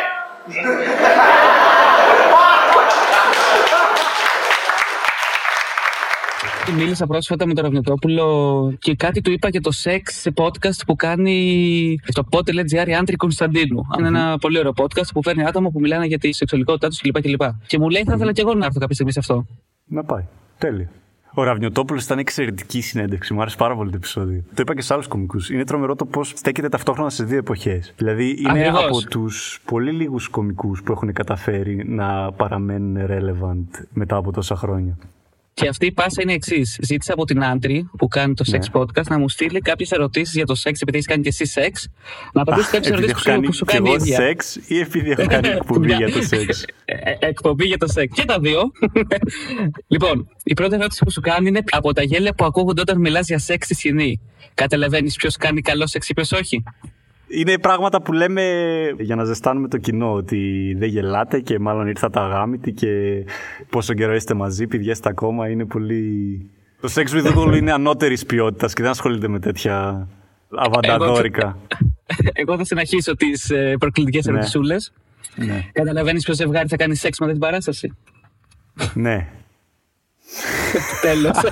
Μίλησα 6.72 7.08
πρόσφατα 7.08 7.48
με 7.48 7.54
τον 7.54 7.64
Ραυνοτόπουλο 7.64 8.76
και 8.80 8.96
κάτι 8.96 9.22
του 9.22 9.32
είπα 9.32 9.50
για 9.50 9.62
το 9.62 9.72
σεξ 9.72 10.16
σε 10.16 10.34
podcast 10.36 10.86
που 10.88 10.96
κάνει 10.96 11.98
στο 12.04 12.24
pod.gr 12.32 12.88
η 12.88 12.94
Άντρη 12.94 13.16
Κωνσταντίνου. 13.16 13.82
Είναι 14.00 14.08
ένα 14.08 14.38
πολύ 14.38 14.60
ωραίο 14.60 14.74
podcast 14.76 15.08
που 15.14 15.24
φέρνει 15.24 15.46
άτομα 15.46 15.70
που 15.70 15.80
μιλάνε 15.80 16.06
για 16.06 16.18
τη 16.20 16.34
σεξουαλικότητά 16.34 16.88
τους 16.88 17.02
κλπ. 17.02 17.22
Και, 17.22 17.38
και 17.68 17.80
μου 17.80 17.90
λέει 17.90 18.04
θα 18.04 18.14
ήθελα 18.16 18.32
και 18.32 18.42
εγώ 18.42 18.54
να 18.54 18.66
έρθω 18.66 18.80
κάποια 18.80 18.94
στιγμή 18.94 19.12
σε 19.12 19.20
αυτό. 19.20 19.46
Να 19.86 20.04
πάει. 20.04 20.24
Τέλεια. 20.58 20.90
Ο 21.34 21.44
Ραβνιωτόπουλο 21.44 22.00
ήταν 22.04 22.20
εξαιρετική 22.20 22.82
συνέντευξη. 22.82 23.34
Μου 23.34 23.42
άρεσε 23.42 23.56
πάρα 23.58 23.76
πολύ 23.76 23.90
το 23.90 23.96
επεισόδιο. 23.96 24.44
Το 24.48 24.62
είπα 24.62 24.76
και 24.76 24.82
σε 24.82 24.94
άλλους 24.94 25.08
κομικούς. 25.08 25.50
Είναι 25.50 25.64
τρομερό 25.64 25.96
το 25.96 26.06
πώς 26.06 26.32
στέκεται 26.36 26.70
ταυτόχρονα 26.70 27.10
σε 27.10 27.24
δύο 27.24 27.38
εποχές. 27.38 27.94
Δηλαδή 27.98 28.36
είναι 28.40 28.60
Ακριβώς. 28.60 28.84
από 28.84 29.10
τους 29.10 29.62
πολύ 29.66 29.92
λίγους 29.92 30.28
κομικούς 30.28 30.84
που 30.84 30.92
έχουν 30.92 31.14
καταφέρει 31.14 31.84
να 31.88 32.32
παραμένουν 32.32 33.06
relevant 33.10 33.84
μετά 33.94 34.16
από 34.16 34.32
τόσα 34.32 34.56
χρόνια. 34.56 34.98
Και 35.54 35.68
αυτή 35.68 35.86
η 35.86 35.92
πάσα 35.92 36.22
είναι 36.22 36.34
εξής. 36.34 36.78
Ζήτησα 36.82 37.14
από 37.14 37.26
την 37.26 37.44
Άντρη 37.44 37.90
που 37.98 38.08
κάνει 38.08 38.34
το 38.34 38.44
sex 38.52 38.80
podcast 38.80 39.04
να 39.10 39.18
μου 39.20 39.30
στείλει 39.30 39.60
κάποιες 39.60 39.92
ερωτήσεις 39.92 40.36
για 40.36 40.46
το 40.46 40.56
σεξ, 40.56 40.82
επειδή 40.82 40.98
έχεις 40.98 41.10
κάνει 41.10 41.22
και 41.24 41.30
εσύ 41.30 41.46
σεξ. 41.46 41.88
Να 42.34 42.42
απαντήσει 42.42 42.70
κάποιες 42.70 42.92
Επειδή 42.92 43.04
ερωτήσεις 43.04 43.28
έχω 43.28 43.36
που, 43.36 43.42
κάνει 43.42 43.46
που 43.46 43.54
σου 43.54 43.66
και 43.66 43.74
κάνει 43.74 43.90
η 43.90 43.94
εγώ 43.94 44.04
ίδια. 44.04 44.16
σεξ 44.16 44.56
ή 44.68 44.80
επειδή 44.80 45.12
έχω 45.12 45.26
κάνει 45.26 45.48
εκπομπή 45.60 45.86
Μια- 45.86 45.98
για 45.98 46.12
το 46.12 46.22
σεξ. 46.22 46.66
Ε, 46.86 46.94
ε, 46.96 47.18
εκπομπή 47.20 47.66
για 47.66 47.78
το 47.78 47.88
σεξ. 47.88 48.16
Και 48.16 48.26
τα 48.26 48.40
δύο. 48.40 48.72
λοιπόν, 49.88 50.28
η 50.44 50.54
πρώτη 50.54 50.76
ερώτηση 50.76 51.04
που 51.04 51.12
σου 51.12 51.22
κάνει 51.22 51.48
είναι 51.48 51.62
από 51.72 51.94
τα 51.94 52.04
γέλια 52.04 52.34
που 52.34 52.46
ακούγονται 52.46 52.82
όταν 52.82 53.00
μιλάς 53.00 53.28
για 53.28 53.40
σεξ 53.40 53.66
στη 53.66 53.76
σκηνή. 53.76 54.20
Καταλαβαίνεις 54.54 55.16
ποιος 55.16 55.38
κάνει 55.38 55.62
καλό 55.62 55.88
σεξ 55.88 56.10
ή 56.10 56.14
ποιος 56.14 56.32
όχι. 56.32 56.64
Είναι 57.36 57.58
πράγματα 57.60 58.02
που 58.02 58.14
λέμε 58.14 58.44
για 59.00 59.16
να 59.16 59.24
ζεστάνουμε 59.24 59.68
το 59.68 59.78
κοινό. 59.78 60.14
Ότι 60.14 60.74
δεν 60.78 60.90
γελάτε 60.90 61.40
και 61.40 61.60
μάλλον 61.60 61.88
ήρθατε 61.88 62.20
αγάμητοι 62.20 62.72
και 62.72 63.24
πόσο 63.70 63.94
καιρό 63.94 64.16
είστε 64.16 64.34
μαζί, 64.34 64.68
παιδιά 64.68 64.92
είστε 64.92 65.10
ακόμα. 65.10 65.50
Είναι 65.50 65.66
πολύ. 65.66 66.50
Το 66.82 66.92
sex 66.96 67.06
with 67.08 67.34
Google 67.38 67.56
είναι 67.58 67.72
ανώτερης 67.72 68.26
ποιότητας 68.26 68.74
και 68.74 68.82
δεν 68.82 68.92
ασχολείται 68.92 69.28
με 69.28 69.40
τέτοια 69.40 70.08
αβανταδόρικα. 70.56 71.58
Εγώ 72.34 72.58
θα 72.58 72.66
συνεχίσω 72.66 73.16
τις 73.16 73.52
προκλητικές 73.80 74.26
Ναι. 74.26 74.32
ερωτησούλες. 74.32 74.94
ναι. 75.36 75.70
Καταλαβαίνεις 75.72 76.24
ποιος 76.24 76.38
ζευγάρι 76.38 76.68
θα 76.68 76.76
κάνει 76.76 76.96
σεξ 76.96 77.20
μετά 77.20 77.32
την 77.32 77.42
παράσταση; 77.42 77.94
ναι. 78.94 79.28
Τέλος. 81.02 81.38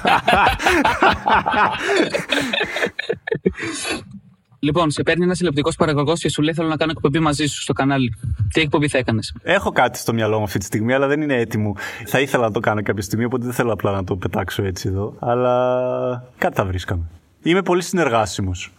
λοιπόν, 4.61 4.91
σε 4.91 5.03
παίρνει 5.03 5.23
ένας 5.23 5.37
τηλεοπτικός 5.37 5.75
παραγωγός 5.75 6.19
και 6.19 6.29
σου 6.29 6.41
λέει: 6.41 6.53
Θέλω 6.53 6.67
να 6.67 6.75
κάνω 6.75 6.91
εκπομπή 6.91 7.19
μαζί 7.19 7.45
σου 7.45 7.61
στο 7.61 7.73
κανάλι. 7.73 8.15
Τι 8.53 8.61
εκπομπή 8.61 8.87
θα 8.87 8.97
έκανες; 8.97 9.33
Έχω 9.41 9.71
κάτι 9.71 9.97
στο 9.97 10.13
μυαλό 10.13 10.37
μου 10.37 10.43
αυτή 10.43 10.59
τη 10.59 10.65
στιγμή, 10.65 10.93
αλλά 10.93 11.07
δεν 11.07 11.21
είναι 11.21 11.35
έτοιμο. 11.35 11.75
Θα 12.05 12.19
ήθελα 12.19 12.43
να 12.43 12.51
το 12.51 12.59
κάνω 12.59 12.81
κάποια 12.81 13.03
στιγμή, 13.03 13.25
οπότε 13.25 13.45
δεν 13.45 13.53
θέλω 13.53 13.73
απλά 13.73 13.91
να 13.91 14.03
το 14.03 14.15
πετάξω 14.15 14.63
έτσι 14.63 14.87
εδώ. 14.87 15.15
Αλλά 15.19 16.23
κάτι 16.37 16.55
θα 16.55 16.65
βρίσκαμε. 16.65 17.03
Είμαι 17.43 17.61
πολύ 17.61 17.81
συνεργάσιμος. 17.81 18.73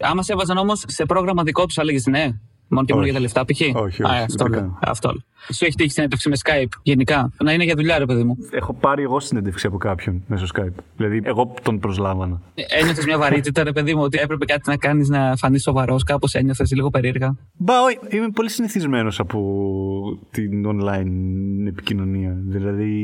Άμα 0.00 0.22
σε 0.22 0.32
έβαζαν 0.32 0.56
όμως 0.56 0.84
σε 0.86 1.04
πρόγραμμα 1.04 1.42
δικό 1.42 1.64
τους, 1.64 1.74
θα 1.74 1.82
έλεγες 1.82 2.06
ναι. 2.06 2.28
Μόνο 2.72 2.86
και 2.86 2.92
μόνο 2.94 3.04
Όχι. 3.06 3.10
για 3.10 3.12
τα 3.12 3.20
λεφτά, 3.20 3.44
π.χ. 3.44 3.60
όχι, 3.82 4.02
Α, 4.02 4.08
δεν 4.08 4.22
αυτό, 4.22 4.36
το 4.44 4.46
λέω. 4.48 4.60
κάνω. 4.60 4.78
αυτό. 4.82 5.08
λέω. 5.08 5.22
Σου 5.52 5.64
έχει 5.64 5.74
τύχει 5.74 5.90
συνέντευξη 5.90 6.28
με 6.28 6.36
Skype 6.44 6.68
γενικά; 6.82 7.32
Να 7.42 7.52
είναι 7.52 7.64
για 7.64 7.74
δουλειά, 7.74 7.98
ρε 7.98 8.06
παιδί 8.06 8.22
μου. 8.22 8.36
Έχω 8.50 8.74
πάρει 8.74 9.02
εγώ 9.02 9.20
συνέντευξη 9.20 9.66
από 9.66 9.76
κάποιον 9.78 10.22
μέσω 10.26 10.46
Skype. 10.54 10.74
Δηλαδή, 10.96 11.20
εγώ 11.24 11.54
τον 11.62 11.78
προσλάμβανα. 11.78 12.40
Ένιωθες 12.80 13.04
μια 13.04 13.18
βαρύτητα, 13.18 13.62
ρε 13.62 13.72
παιδί 13.72 13.94
μου, 13.94 14.02
ότι 14.02 14.18
έπρεπε 14.18 14.44
κάτι 14.44 14.68
να 14.70 14.76
κάνεις 14.76 15.08
να 15.08 15.36
φανείς 15.36 15.62
σοβαρός, 15.62 16.02
κάπως 16.04 16.34
ένιωθες 16.34 16.72
λίγο 16.72 16.90
περίεργα; 16.90 17.36
Μπα, 17.56 17.74
όχι, 17.82 17.98
είμαι 18.16 18.28
πολύ 18.30 18.50
συνηθισμένος 18.50 19.20
από 19.20 19.38
την 20.30 20.66
online 20.66 21.66
επικοινωνία. 21.68 22.36
Δηλαδή, 22.46 22.94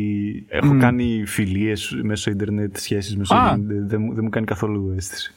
έχω 0.49 0.77
κάνει 0.79 1.23
φιλίες 1.27 2.01
μέσω 2.03 2.31
ίντερνετ, 2.31 2.77
σχέσεις 2.77 3.17
μέσω 3.17 3.35
Α. 3.35 3.57
ίντερνετ. 3.59 3.89
Δεν, 3.91 4.01
μου- 4.03 4.15
δεν 4.15 4.25
μου 4.25 4.31
κάνει 4.31 4.47
καθόλου 4.47 4.93
αίσθηση. 4.97 5.35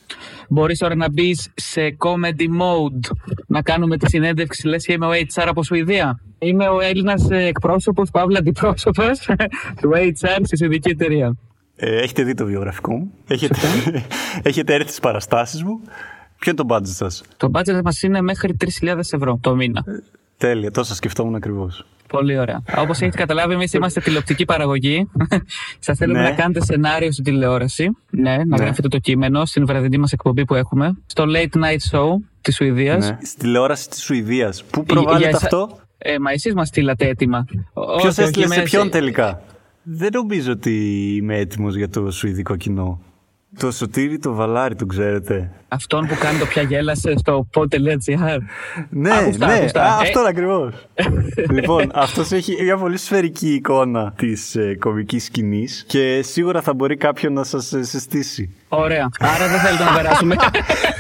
Μπορείς 0.50 0.80
τώρα 0.80 0.96
να 0.96 1.10
μπεις 1.10 1.50
σε 1.56 1.96
comedy 1.98 2.48
mode, 2.62 3.16
να 3.48 3.62
κάνουμε 3.62 3.98
τη 3.98 4.10
συνέντευξη, 4.10 4.68
λες 4.68 4.86
και 4.86 4.94
είμαι 4.94 5.06
ο 5.06 5.12
HR 5.12 5.46
από 5.48 5.64
Σουηδία. 5.64 6.20
Είμαι 6.40 6.68
ο 6.68 6.80
Έλληνας 6.80 7.30
εκπρόσωπος, 7.30 8.10
παύλα 8.12 8.40
αντιπρόσωπος 8.40 9.20
του 9.82 9.92
HR 9.94 10.40
στη 10.44 10.58
Σουηδική 10.58 10.90
εταιρεία. 10.90 11.36
Ε, 11.76 12.02
έχετε 12.02 12.24
δει 12.24 12.34
το 12.34 12.46
βιογραφικό 12.46 12.94
μου. 12.94 13.12
Έχετε, 13.28 13.58
έχετε 14.50 14.74
έρθει 14.74 14.88
στις 14.88 15.00
παραστάσεις 15.00 15.64
μου. 15.64 15.82
Ποιο 16.40 16.52
είναι 16.52 16.64
το 16.64 16.76
budget 16.76 16.88
σας; 16.88 17.24
Το 17.38 17.52
budget 17.54 17.82
μας 17.84 18.02
είναι 18.02 18.22
μέχρι 18.22 18.56
3.000 18.82 18.98
ευρώ 18.98 19.40
το 19.42 19.56
μήνα. 19.56 19.84
Τέλεια, 20.40 20.72
τόσα 20.72 20.96
σκεφτόμουν 20.96 21.36
ακριβώς. 21.36 21.86
Πολύ 22.08 22.40
ωραία. 22.40 22.62
Όπως 22.78 23.02
έχετε 23.02 23.18
καταλάβει, 23.18 23.54
εμείς 23.54 23.74
είμαστε 23.74 24.02
τηλεοπτική 24.02 24.46
παραγωγή. 24.46 25.10
Σας 25.80 25.98
θέλουμε 25.98 26.22
Ναι. 26.22 26.30
να 26.30 26.36
κάνετε 26.36 26.64
σενάριο 26.64 27.12
στην 27.12 27.24
τηλεόραση. 27.24 27.90
Ναι, 28.10 28.38
να 28.46 28.58
γράφετε 28.58 28.88
το 28.88 28.98
κείμενο 28.98 29.46
στην 29.46 29.66
βραδινή 29.66 29.98
μας 29.98 30.12
εκπομπή 30.12 30.46
που 30.46 30.56
έχουμε. 30.56 30.98
Στο 31.06 31.24
Late 31.28 31.58
Night 31.58 31.98
Show 31.98 32.08
της 32.42 32.56
Σουηδίας. 32.56 33.10
Ναι. 33.10 33.18
Στη 33.22 33.38
τηλεόραση 33.40 33.90
της 33.90 34.02
Σουηδίας. 34.04 34.64
Πού 34.64 34.84
προβάλλεται 34.84 35.18
Για 35.20 35.28
εσά- 35.30 35.44
αυτό, 35.44 35.78
Ε, 35.98 36.20
μα 36.20 36.32
εσείς 36.32 36.54
μας 36.54 36.68
στείλατε 36.68 37.08
έτοιμα. 37.08 37.46
Ποιος 37.74 37.88
Όχι, 37.96 38.08
έστειλε 38.08 38.46
όχι, 38.46 38.54
σε 38.54 38.60
είμαι 38.60 38.64
ποιον 38.70 38.90
τελικά; 38.90 39.42
Δεν 39.84 40.10
νομίζω 40.14 40.52
ότι 40.52 40.72
είμαι 41.16 41.38
έτοιμος 41.38 41.76
για 41.76 41.90
το 41.90 42.12
σουηδικό 42.12 42.56
κοινό. 42.56 43.02
Το 43.58 43.72
σωτήρι 43.72 44.18
το 44.20 44.34
βαλάρι, 44.34 44.76
τον 44.76 44.88
ξέρετε. 44.88 45.52
Αυτόν 45.68 46.08
που 46.08 46.16
κάνει 46.20 46.40
το 46.40 46.46
πια 46.46 46.62
γέλασε 46.62 47.14
στο 47.18 47.48
pod.gr. 47.54 48.38
Ναι, 48.90 49.14
Άκουστα, 49.14 49.48
ναι, 49.48 49.54
άκουστα. 49.54 49.82
α, 49.84 49.86
Ε. 49.86 50.08
αυτόν 50.08 50.26
ακριβώς. 50.26 50.74
λοιπόν, 51.56 51.92
αυτός 51.94 52.32
έχει 52.32 52.64
μια 52.64 52.78
πολύ 52.78 52.98
σφαιρική 52.98 53.54
εικόνα 53.54 54.14
της 54.18 54.56
ε, 54.56 54.76
κομικής 54.80 55.24
σκηνής 55.24 55.84
και 55.88 56.22
σίγουρα 56.24 56.62
θα 56.62 56.74
μπορεί 56.74 56.98
κάποιον 56.98 57.34
να 57.34 57.44
σας 57.44 57.74
συστήσει. 57.80 58.56
Ωραία. 58.70 59.10
Άρα 59.20 59.48
δεν 59.48 59.60
θέλετε 59.60 59.84
να 59.84 59.92
περάσουμε. 59.96 60.36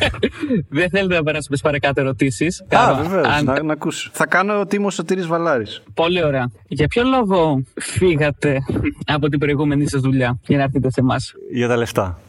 δεν 0.80 0.90
θέλετε 0.90 1.16
να 1.16 1.24
περάσουμε 1.24 1.58
στι 1.58 1.66
παρακάτω 1.66 2.02
ερωτήσεις. 2.02 2.64
Α, 2.76 2.96
βεβαίως, 3.04 3.42
να, 3.44 3.64
να 3.64 3.74
ακούσω. 3.74 4.10
Θα 4.14 4.26
κάνω 4.26 4.60
ότι 4.60 4.76
είμαι 4.76 4.86
ο 4.86 4.90
Σωτήρης 4.90 5.28
Βαλάρης. 5.28 5.82
Πολύ 5.94 6.24
ωραία. 6.24 6.52
Για 6.68 6.88
ποιο 6.88 7.04
λόγο 7.04 7.64
φύγατε 7.80 8.58
από 9.06 9.28
την 9.30 9.40
προηγούμενη 9.40 9.90
σας 9.90 10.02
δουλειά 10.02 10.40
για 10.48 10.58
να 10.58 10.64
έρθετε 10.64 10.92
σε 10.92 11.00
εμάς; 11.00 11.34
Για 11.52 11.68
τα 11.68 11.78
λεφτά. 11.78 12.20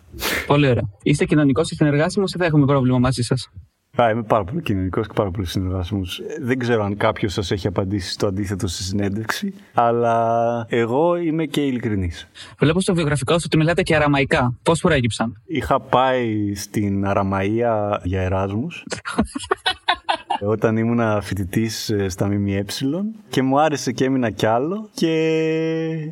Πολύ 0.46 0.68
ωραία. 0.68 0.82
Είστε 1.02 1.24
κοινωνικός 1.24 1.68
και 1.68 1.74
συνεργάσιμος 1.74 2.34
ή 2.34 2.38
θα 2.38 2.44
έχουμε 2.44 2.66
πρόβλημα 2.66 2.98
μαζί 2.98 3.22
σας; 3.22 3.50
Α, 4.02 4.10
είμαι 4.10 4.22
πάρα 4.22 4.44
πολύ 4.44 4.62
κοινωνικός 4.62 5.06
και 5.06 5.12
πάρα 5.16 5.30
πολύ 5.30 5.46
συνεργάσιμος. 5.46 6.20
Δεν 6.40 6.58
ξέρω 6.58 6.84
αν 6.84 6.96
κάποιος 6.96 7.32
σας 7.32 7.50
έχει 7.50 7.66
απαντήσει 7.66 8.10
στο 8.10 8.26
αντίθετο 8.26 8.66
στη 8.66 8.82
συνέντευξη, 8.82 9.54
αλλά 9.74 10.66
εγώ 10.68 11.16
είμαι 11.16 11.44
και 11.44 11.60
ειλικρινής. 11.60 12.28
Βλέπω 12.58 12.80
στο 12.80 12.94
βιογραφικό 12.94 13.32
σου 13.32 13.42
ότι 13.46 13.56
μιλάτε 13.56 13.82
και 13.82 13.96
αραμαϊκά. 13.96 14.58
Πώς 14.62 14.80
προέκυψαν; 14.80 15.32
Είχα 15.46 15.80
πάει 15.80 16.54
στην 16.54 17.06
Αραμαία 17.06 18.00
για 18.04 18.20
Εράσμους 18.20 18.84
όταν 20.54 20.76
ήμουν 20.76 21.22
φοιτητής 21.22 21.92
στα 22.06 22.26
ΜΜΕ 22.26 22.64
και 23.28 23.42
μου 23.42 23.60
άρεσε 23.60 23.92
και 23.92 24.04
έμεινα 24.04 24.30
κι 24.30 24.46
άλλο 24.46 24.88
και 24.94 25.12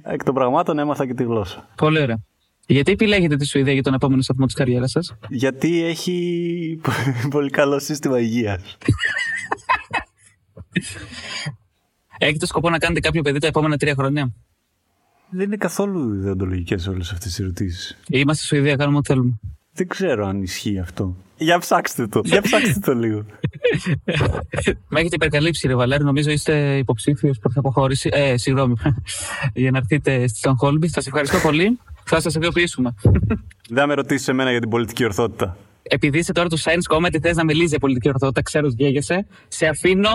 εκ 0.02 0.24
των 0.24 0.34
πραγμάτων 0.34 0.78
έμαθα 0.78 1.06
και 1.06 1.14
τη 1.14 1.22
γλώσσα. 1.24 1.68
Πολύ 1.76 2.00
ωραία. 2.02 2.27
Γιατί 2.70 2.92
επιλέγετε 2.92 3.37
τη 3.37 3.46
Σουηδία 3.46 3.72
για 3.72 3.83
τον 3.83 3.94
επόμενο 3.94 4.22
σταθμό 4.22 4.46
της 4.46 4.54
καριέρας 4.54 4.90
σας; 4.90 5.14
Γιατί 5.28 5.83
έχει 5.85 6.81
πολύ 7.31 7.50
καλό 7.50 7.78
σύστημα 7.78 8.20
υγείας. 8.20 8.62
Έχετε 12.18 12.46
σκοπό 12.46 12.70
να 12.70 12.78
κάνετε 12.78 13.00
κάποιο 13.00 13.22
παιδί 13.22 13.38
τα 13.38 13.46
επόμενα 13.46 13.76
τρία 13.76 13.94
χρόνια; 13.94 14.35
Δεν 15.31 15.46
είναι 15.46 15.57
καθόλου 15.57 16.14
ιδεοντολογικές 16.14 16.87
όλες 16.87 17.12
αυτές 17.12 17.38
οι 17.38 17.42
ερωτήσεις. 17.42 17.98
Είμαστε 18.09 18.44
στη 18.44 18.54
Σουηδία, 18.54 18.76
κάνουμε 18.76 18.98
ό,τι 18.98 19.07
θέλουμε. 19.07 19.38
Δεν 19.72 19.88
ξέρω 19.88 20.26
αν 20.26 20.42
ισχύει 20.42 20.78
αυτό. 20.78 21.16
Για 21.37 21.59
ψάξτε 21.59 22.07
το. 22.07 22.20
Για 22.24 22.42
ψάξτε 22.42 22.81
το 22.81 22.94
λίγο. 22.94 23.24
Με 24.88 25.00
έχετε 25.00 25.14
υπερκαλύψει, 25.14 25.66
ρε 25.66 25.74
Βαλέρη. 25.74 26.04
Νομίζω 26.04 26.31
είστε 26.31 26.76
υποψήφιος 26.76 27.38
προς 27.38 27.57
αποχώρηση. 27.57 28.09
Ε, 28.12 28.37
συγγνώμη. 28.37 28.74
για 29.54 29.70
να 29.70 29.78
έρθετε 29.78 30.26
στη 30.26 30.38
Στονχόλμη. 30.38 30.88
Σας 30.88 31.07
ευχαριστώ 31.07 31.38
πολύ. 31.38 31.78
Θα 32.09 32.21
σας 32.21 32.35
ειδοποιήσουμε. 32.35 32.94
Δεν 33.68 33.77
θα 33.79 33.87
με 33.87 33.94
ρωτήσεις 33.94 34.29
εμένα 34.29 34.51
για 34.51 34.61
την 34.61 34.68
πολιτική 34.68 35.05
ορθότητα. 35.05 35.57
Επειδή 35.83 36.18
είσαι 36.18 36.33
τώρα 36.33 36.49
του 36.49 36.59
Science 36.59 36.97
Comedy, 36.97 37.16
θες 37.23 37.37
να 37.37 37.44
μιλήσεις 37.44 37.71
για 37.71 37.79
πολιτική 37.79 38.09
ορθότητα, 38.09 38.42
ξέρω 38.42 38.66
ότι 38.66 38.83
γέγεσαι. 38.83 39.27
Σε 39.49 39.66
αφήνω 39.66 40.11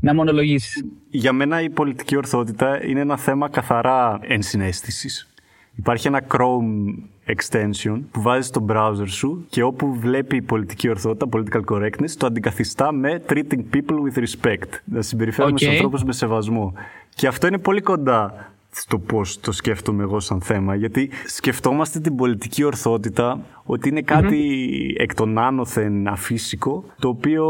να 0.00 0.14
μονολογήσεις. 0.14 0.84
Για 1.10 1.32
μένα 1.32 1.62
η 1.62 1.70
πολιτική 1.70 2.16
ορθότητα 2.16 2.84
είναι 2.86 3.00
ένα 3.00 3.16
θέμα 3.16 3.48
καθαρά 3.48 4.18
ενσυναίσθησης. 4.22 5.28
Υπάρχει 5.74 6.06
ένα 6.06 6.22
Chrome 6.28 6.94
extension 7.26 8.00
που 8.10 8.22
βάζεις 8.22 8.46
στο 8.46 8.64
browser 8.68 9.08
σου 9.08 9.46
και 9.48 9.62
όπου 9.62 9.94
βλέπει 9.94 10.36
η 10.36 10.42
πολιτική 10.42 10.88
ορθότητα, 10.88 11.26
political 11.32 11.74
correctness, 11.74 12.10
το 12.18 12.26
αντικαθιστά 12.26 12.92
με 12.92 13.22
treating 13.28 13.62
people 13.74 13.94
with 13.94 14.18
respect. 14.18 14.68
Να 14.84 15.02
συμπεριφέρουμε 15.02 15.54
Οκ. 15.54 15.58
okay. 15.62 15.72
ανθρώπους 15.72 16.04
με 16.04 16.12
σεβασμό. 16.12 16.74
Και 17.14 17.26
αυτό 17.26 17.46
είναι 17.46 17.58
πολύ 17.58 17.80
κοντά 17.80 18.52
στο 18.70 18.98
πώς 18.98 19.40
το 19.40 19.52
σκέφτομαι 19.52 20.02
εγώ 20.02 20.20
σαν 20.20 20.40
θέμα. 20.40 20.74
Γιατί 20.74 21.10
σκεφτόμαστε 21.26 22.00
την 22.00 22.16
πολιτική 22.16 22.64
ορθότητα 22.64 23.40
ότι 23.64 23.88
είναι 23.88 24.02
κάτι 24.02 24.94
εκ 24.98 25.14
των 25.14 25.38
άνωθεν 25.38 26.08
αφύσικο, 26.08 26.84
το 26.98 27.08
οποίο 27.08 27.46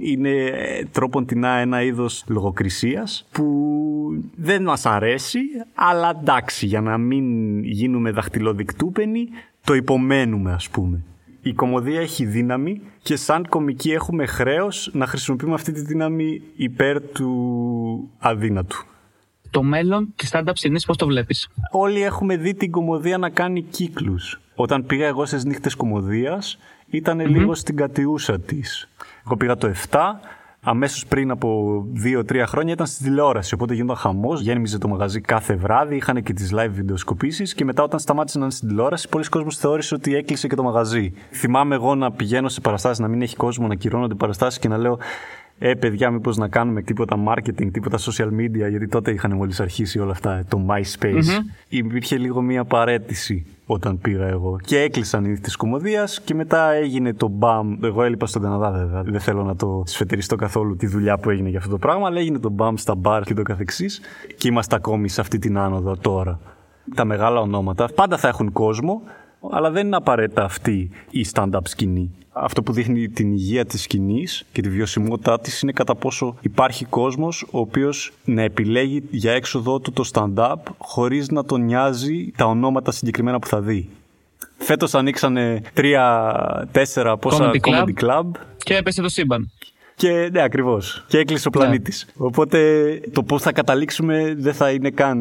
είναι 0.00 0.30
ε, 0.30 0.84
τρόπον 0.92 1.26
την 1.26 1.44
ένα 1.44 1.82
είδος 1.82 2.24
λογοκρισίας 2.28 3.26
που 3.32 3.46
δεν 4.36 4.62
μας 4.62 4.86
αρέσει, 4.86 5.40
αλλά 5.74 6.18
εντάξει, 6.20 6.66
για 6.66 6.80
να 6.80 6.98
μην 6.98 7.58
γίνουμε 7.64 8.10
δαχτυλοδικτούπενοι, 8.10 9.28
το 9.64 9.74
υπομένουμε 9.74 10.52
ας 10.52 10.68
πούμε. 10.68 11.04
Η 11.42 11.52
κομμωδία 11.52 12.00
έχει 12.00 12.24
δύναμη 12.24 12.80
και 13.02 13.16
σαν 13.16 13.48
κομικοί 13.48 13.92
έχουμε 13.92 14.26
χρέος 14.26 14.90
να 14.92 15.06
χρησιμοποιούμε 15.06 15.54
αυτή 15.54 15.72
τη 15.72 15.80
δύναμη 15.80 16.42
υπέρ 16.56 17.00
του 17.00 18.10
αδύνατου. 18.18 18.86
Το 19.52 19.62
μέλλον 19.62 20.12
της 20.16 20.30
stand-up 20.32 20.52
σκηνή, 20.52 20.80
πώς 20.86 20.96
το 20.96 21.06
βλέπεις; 21.06 21.48
Όλοι 21.70 22.02
έχουμε 22.02 22.36
δει 22.36 22.54
την 22.54 22.70
κομμωδία 22.70 23.18
να 23.18 23.30
κάνει 23.30 23.62
κύκλους. 23.62 24.40
Όταν 24.54 24.86
πήγα 24.86 25.06
εγώ 25.06 25.26
στις 25.26 25.44
νύχτες 25.44 25.74
κομμωδίας, 25.74 26.58
ήταν 26.86 27.20
λίγο 27.20 27.54
στην 27.54 27.76
κατιούσα 27.76 28.40
της. 28.40 28.88
Εγώ 29.26 29.36
πήγα 29.36 29.56
το 29.56 29.66
7, 29.66 30.20
αμέσως 30.60 31.06
πριν 31.06 31.30
από 31.30 31.82
2-3 32.04 32.46
χρόνια 32.46 32.72
ήταν 32.72 32.86
στη 32.86 33.04
τηλεόραση, 33.04 33.54
οπότε 33.54 33.74
γινόταν 33.74 33.96
χαμός, 33.96 34.40
γέμιζε 34.40 34.78
το 34.78 34.88
μαγαζί 34.88 35.20
κάθε 35.20 35.54
βράδυ, 35.54 35.96
είχαν 35.96 36.22
και 36.22 36.32
τις 36.32 36.50
live 36.54 36.70
βιντεοσκοπήσεις 36.70 37.54
και 37.54 37.64
μετά 37.64 37.82
όταν 37.82 37.98
σταμάτησε 37.98 38.38
να 38.38 38.44
είναι 38.44 38.52
στην 38.52 38.68
τηλεόραση, 38.68 39.08
πολλοί 39.08 39.24
κόσμος 39.24 39.56
θεώρησε 39.56 39.94
ότι 39.94 40.14
έκλεισε 40.14 40.46
και 40.48 40.54
το 40.54 40.62
μαγαζί. 40.62 41.12
Θυμάμαι 41.30 41.74
εγώ 41.74 41.94
να 41.94 42.12
πηγαίνω 42.12 42.48
σε 42.48 42.60
παραστάσεις, 42.60 42.98
να 42.98 43.08
μην 43.08 43.22
έχει 43.22 43.36
κόσμο, 43.36 43.66
να 43.66 43.74
κυρώνονται 43.74 44.14
παραστάσεις 44.14 44.58
και 44.58 44.68
να 44.68 44.76
λέω 44.78 44.98
ε, 45.64 45.74
παιδιά, 45.74 46.10
μήπως 46.10 46.36
να 46.36 46.48
κάνουμε 46.48 46.82
τίποτα 46.82 47.16
marketing, 47.28 47.70
τίποτα 47.72 47.98
social 47.98 48.28
media, 48.28 48.70
γιατί 48.70 48.88
τότε 48.88 49.10
είχαν 49.10 49.32
μόλις 49.32 49.60
αρχίσει 49.60 49.98
όλα 49.98 50.10
αυτά, 50.10 50.32
ε, 50.32 50.44
το 50.48 50.66
MySpace. 50.68 51.24
Υπήρχε 51.68 52.16
λίγο 52.18 52.40
μία 52.42 52.64
παρέτηση 52.64 53.46
όταν 53.66 53.98
πήγα 53.98 54.26
εγώ. 54.26 54.58
Και 54.64 54.78
έκλεισαν 54.78 55.24
οι 55.24 55.28
νύχτε 55.28 55.50
κομμωδίας 55.56 56.20
και 56.20 56.34
μετά 56.34 56.72
έγινε 56.72 57.14
το 57.14 57.28
μπαμ. 57.28 57.78
Εγώ 57.82 58.02
έλειπα 58.02 58.26
στον 58.26 58.42
Καναδά, 58.42 58.70
βέβαια. 58.70 59.02
Δεν 59.02 59.20
θέλω 59.20 59.42
να 59.42 59.56
το 59.56 59.82
σφετεριστώ 59.86 60.36
καθόλου 60.36 60.76
τη 60.76 60.86
δουλειά 60.86 61.18
που 61.18 61.30
έγινε 61.30 61.48
για 61.48 61.58
αυτό 61.58 61.70
το 61.70 61.78
πράγμα, 61.78 62.06
αλλά 62.06 62.18
έγινε 62.18 62.38
το 62.38 62.50
μπαμ 62.50 62.74
στα 62.76 62.94
μπαρ 62.94 63.22
και 63.22 63.34
το 63.34 63.42
καθεξής. 63.42 64.00
Και 64.36 64.48
είμαστε 64.48 64.76
ακόμη 64.76 65.08
σε 65.08 65.20
αυτή 65.20 65.38
την 65.38 65.58
άνοδο 65.58 65.96
τώρα. 65.96 66.40
Τα 66.94 67.04
μεγάλα 67.04 67.40
ονόματα 67.40 67.88
πάντα 67.94 68.16
θα 68.16 68.28
έχουν 68.28 68.52
κόσμο, 68.52 69.02
αλλά 69.50 69.70
δεν 69.70 69.86
είναι 69.86 69.96
απαραίτητα 69.96 70.44
αυτή 70.44 70.90
η 71.10 71.26
stand-up 71.32 71.60
σκηνή. 71.62 72.10
Αυτό 72.32 72.62
που 72.62 72.72
δείχνει 72.72 73.08
την 73.08 73.32
υγεία 73.32 73.64
της 73.64 73.82
σκηνής 73.82 74.44
και 74.52 74.62
τη 74.62 74.68
βιωσιμότητά 74.68 75.40
της 75.40 75.60
είναι 75.60 75.72
κατά 75.72 75.94
πόσο 75.94 76.36
υπάρχει 76.40 76.84
κόσμος 76.84 77.46
ο 77.50 77.58
οποίος 77.58 78.12
να 78.24 78.42
επιλέγει 78.42 79.02
για 79.10 79.32
έξοδό 79.32 79.80
του 79.80 79.92
το 79.92 80.04
stand-up 80.12 80.56
χωρίς 80.78 81.28
να 81.28 81.44
τον 81.44 81.64
νοιάζει 81.64 82.32
τα 82.36 82.44
ονόματα 82.44 82.90
συγκεκριμένα 82.90 83.38
που 83.38 83.46
θα 83.46 83.60
δει. 83.60 83.88
Φέτος 84.56 84.94
ανοίξανε 84.94 85.62
τρία-τέσσερα 85.74 87.16
πόσα 87.16 87.50
Comedy 87.50 87.68
Club. 87.68 87.84
comedy 87.84 88.04
club 88.04 88.24
Και 88.56 88.74
έπεσε 88.76 89.02
το 89.02 89.08
σύμπαν. 89.08 89.50
και 89.94 90.28
ναι, 90.32 90.42
ακριβώς. 90.42 91.04
Και 91.08 91.18
έκλεισε 91.18 91.48
ο 91.48 91.50
πλανήτης. 91.50 92.06
Οπότε 92.16 93.00
το 93.12 93.22
πώς 93.22 93.42
θα 93.42 93.52
καταλήξουμε 93.52 94.34
δεν 94.38 94.54
θα 94.54 94.70
είναι 94.70 94.90
καν 94.90 95.18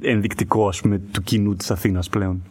ενδεικτικό, 0.00 0.68
ας 0.68 0.80
πούμε, 0.80 0.98
του 1.12 1.22
κοινού 1.22 1.54
της 1.54 1.70
Αθήνας 1.70 2.08
πλέον. 2.08 2.42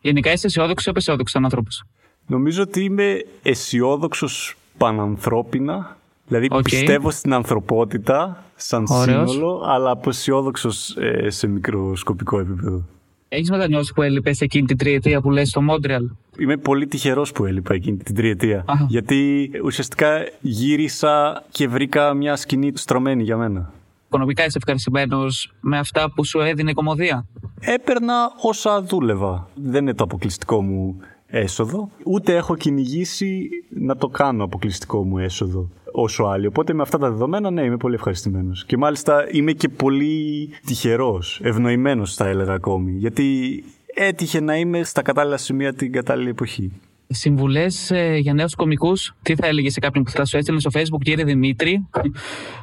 Γενικά 0.00 0.32
είσαι 0.32 0.46
αισιόδοξος 0.46 0.86
ή 0.86 0.90
απαισιόδοξος 0.90 1.30
σαν 1.32 1.44
άνθρωπος; 1.44 1.84
Νομίζω 2.26 2.62
ότι 2.62 2.84
είμαι 2.84 3.24
αισιόδοξος 3.42 4.56
πανανθρώπινα. 4.78 5.96
Δηλαδή 6.26 6.48
Οκ. 6.50 6.62
πιστεύω 6.62 7.10
στην 7.10 7.32
ανθρωπότητα 7.32 8.44
σαν 8.56 8.86
Ωραίος. 8.88 9.30
σύνολο, 9.30 9.62
αλλά 9.66 9.90
απαισιόδοξο 9.90 10.70
ε, 11.00 11.30
σε 11.30 11.46
μικροσκοπικό 11.46 12.38
επίπεδο. 12.38 12.82
Έχεις 13.28 13.50
μετανιώσει 13.50 13.92
που 13.92 14.02
έλειπες 14.02 14.40
εκείνη 14.40 14.66
την 14.66 14.76
τριετία 14.76 15.20
που 15.20 15.30
λες 15.30 15.48
στο 15.48 15.62
Μόντρεαλ; 15.62 16.10
Είμαι 16.38 16.56
πολύ 16.56 16.86
τυχερός 16.86 17.32
που 17.32 17.44
έλειπα 17.44 17.74
εκείνη 17.74 17.96
την 17.96 18.14
τριετία. 18.14 18.64
Αχα. 18.66 18.86
Γιατί 18.88 19.50
ουσιαστικά 19.64 20.08
γύρισα 20.40 21.42
και 21.50 21.68
βρήκα 21.68 22.14
μια 22.14 22.36
σκηνή 22.36 22.72
στρωμένη 22.74 23.22
για 23.22 23.36
μένα. 23.36 23.72
Οικονομικά 24.06 24.44
είσαι 24.44 24.58
ευχαριστημένος 24.58 25.52
με 25.60 25.78
αυτά 25.78 26.10
που 26.14 26.24
σου 26.24 26.40
έδινε 26.40 26.70
η 26.70 26.74
κομμωδία; 26.74 27.26
Έπαιρνα 27.60 28.32
όσα 28.42 28.82
δούλευα. 28.82 29.48
Δεν 29.54 29.82
είναι 29.82 29.94
το 29.94 30.04
αποκλειστικό 30.04 30.62
μου 30.62 30.96
έσοδο. 31.36 31.88
Ούτε 32.04 32.36
έχω 32.36 32.56
κυνηγήσει 32.56 33.48
να 33.68 33.96
το 33.96 34.08
κάνω 34.08 34.44
αποκλειστικό 34.44 35.04
μου 35.04 35.18
έσοδο 35.18 35.68
όσο 35.92 36.24
άλλοι. 36.24 36.46
Οπότε 36.46 36.72
με 36.72 36.82
αυτά 36.82 36.98
τα 36.98 37.10
δεδομένα, 37.10 37.50
ναι, 37.50 37.62
είμαι 37.62 37.76
πολύ 37.76 37.94
ευχαριστημένος. 37.94 38.64
Και 38.64 38.76
μάλιστα 38.76 39.26
είμαι 39.30 39.52
και 39.52 39.68
πολύ 39.68 40.48
τυχερός, 40.66 41.40
ευνοημένος 41.42 42.14
θα 42.14 42.26
έλεγα 42.26 42.52
ακόμη. 42.52 42.92
Γιατί 42.92 43.64
έτυχε 43.94 44.40
να 44.40 44.56
είμαι 44.56 44.82
στα 44.82 45.02
κατάλληλα 45.02 45.36
σημεία 45.36 45.74
την 45.74 45.92
κατάλληλη 45.92 46.28
εποχή. 46.28 46.72
Συμβουλές 47.08 47.92
για 48.20 48.34
νέους 48.34 48.54
κομικούς. 48.54 49.14
Τι 49.22 49.34
θα 49.34 49.46
έλεγες 49.46 49.72
σε 49.72 49.80
κάποιον 49.80 50.04
που 50.04 50.10
θα 50.10 50.24
σου 50.24 50.36
έστειλε 50.36 50.60
στο 50.60 50.70
Facebook, 50.72 51.00
κύριε 51.02 51.24
Δημήτρη. 51.24 51.88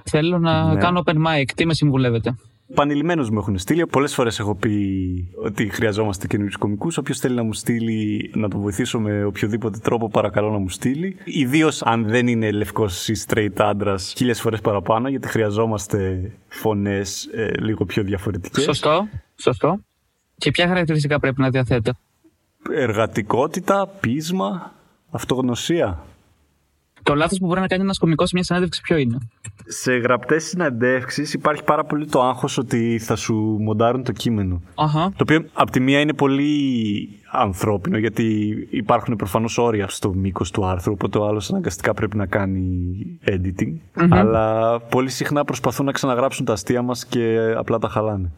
Θέλω 0.04 0.40
να 0.40 0.74
Ναι. 0.74 0.80
κάνω 0.80 1.04
open 1.06 1.16
mic. 1.16 1.46
Τι 1.56 1.66
με 1.66 1.74
συμβουλεύετε; 1.74 2.36
Πανελειμμένως 2.76 3.30
μου 3.30 3.40
έχουν 3.40 3.58
στείλει. 3.58 3.88
Πολλές 3.88 4.14
φορές 4.14 4.40
έχω 4.40 4.56
πει 4.56 5.34
ότι 5.44 5.70
χρειαζόμαστε 5.70 6.28
καινούριους 6.28 6.56
κομικούς. 6.58 6.98
Όποιος 6.98 7.20
θέλει 7.20 7.36
να 7.36 7.44
μου 7.44 7.54
στείλει, 7.54 8.32
να 8.36 8.50
τον 8.50 8.60
βοηθήσω 8.60 9.00
με 9.00 9.24
οποιοδήποτε 9.24 9.78
τρόπο, 9.78 10.10
παρακαλώ 10.10 10.52
να 10.52 10.58
μου 10.58 10.70
στείλει. 10.70 11.18
Ιδίως 11.24 11.82
αν 11.82 12.04
δεν 12.04 12.28
είναι 12.28 12.52
λευκός 12.52 13.08
ή 13.08 13.14
straight 13.28 13.56
άντρας, 13.58 14.14
χίλιες 14.18 14.42
φορές 14.42 14.62
παραπάνω, 14.62 15.10
γιατί 15.10 15.28
χρειαζόμαστε 15.28 16.32
φωνές 16.48 17.30
λίγο 17.60 17.86
πιο 17.86 18.04
διαφορετικές. 18.04 18.64
Σωστό. 18.64 19.08
Σωστό. 19.36 19.80
Και 20.36 20.52
ποια 20.52 20.68
χαρακτηριστικά 20.68 21.20
πρέπει 21.20 21.42
να 21.42 21.50
διαθέτω; 21.50 21.92
Εργατικότητα, 22.72 23.88
πείσμα, 23.88 24.74
αυτογνωσία. 25.10 26.04
Το 27.04 27.16
λάθος 27.16 27.40
που 27.40 27.46
μπορεί 27.46 27.60
να 27.60 27.68
κάνει 27.68 27.82
ένας 27.84 27.98
κωμικό 27.98 28.26
σε 28.26 28.32
μια 28.34 28.44
συνέντευξη 28.44 28.82
ποιο 28.82 28.98
είναι; 28.98 29.18
Σε 29.74 29.94
γραπτές 29.98 30.44
συναντεύξει 30.44 31.30
υπάρχει 31.34 31.64
πάρα 31.64 31.84
πολύ 31.84 32.06
το 32.06 32.22
άγχος 32.22 32.58
ότι 32.58 33.00
θα 33.00 33.16
σου 33.16 33.36
μοντάρουν 33.60 34.04
το 34.04 34.12
κείμενο. 34.12 34.62
Αχα. 34.76 35.10
Το 35.10 35.22
οποίο 35.22 35.46
από 35.54 35.72
τη 35.72 35.80
μία 35.80 36.00
είναι 36.00 36.14
πολύ 36.14 37.10
ανθρώπινο 37.32 37.98
γιατί 37.98 38.56
υπάρχουν 38.70 39.16
προφανώς 39.16 39.58
όρια 39.58 39.88
στο 39.88 40.14
μήκος 40.14 40.52
του 40.52 40.66
άρθρου 40.66 40.92
οπότε 40.92 41.18
ο 41.18 41.28
άλλος 41.28 41.50
αναγκαστικά 41.50 41.94
πρέπει 41.94 42.18
να 42.18 42.26
κάνει 42.26 42.96
editing 43.26 44.04
αλλά 44.10 44.80
πολύ 44.80 45.10
συχνά 45.10 45.46
προσπαθούν 45.46 45.86
να 45.86 45.92
ξαναγράψουν 45.92 46.46
τα 46.46 46.54
αστεία 46.54 46.82
μας 46.82 47.06
και 47.06 47.54
απλά 47.58 47.78
τα 47.78 47.90
χαλάνε. 47.90 48.32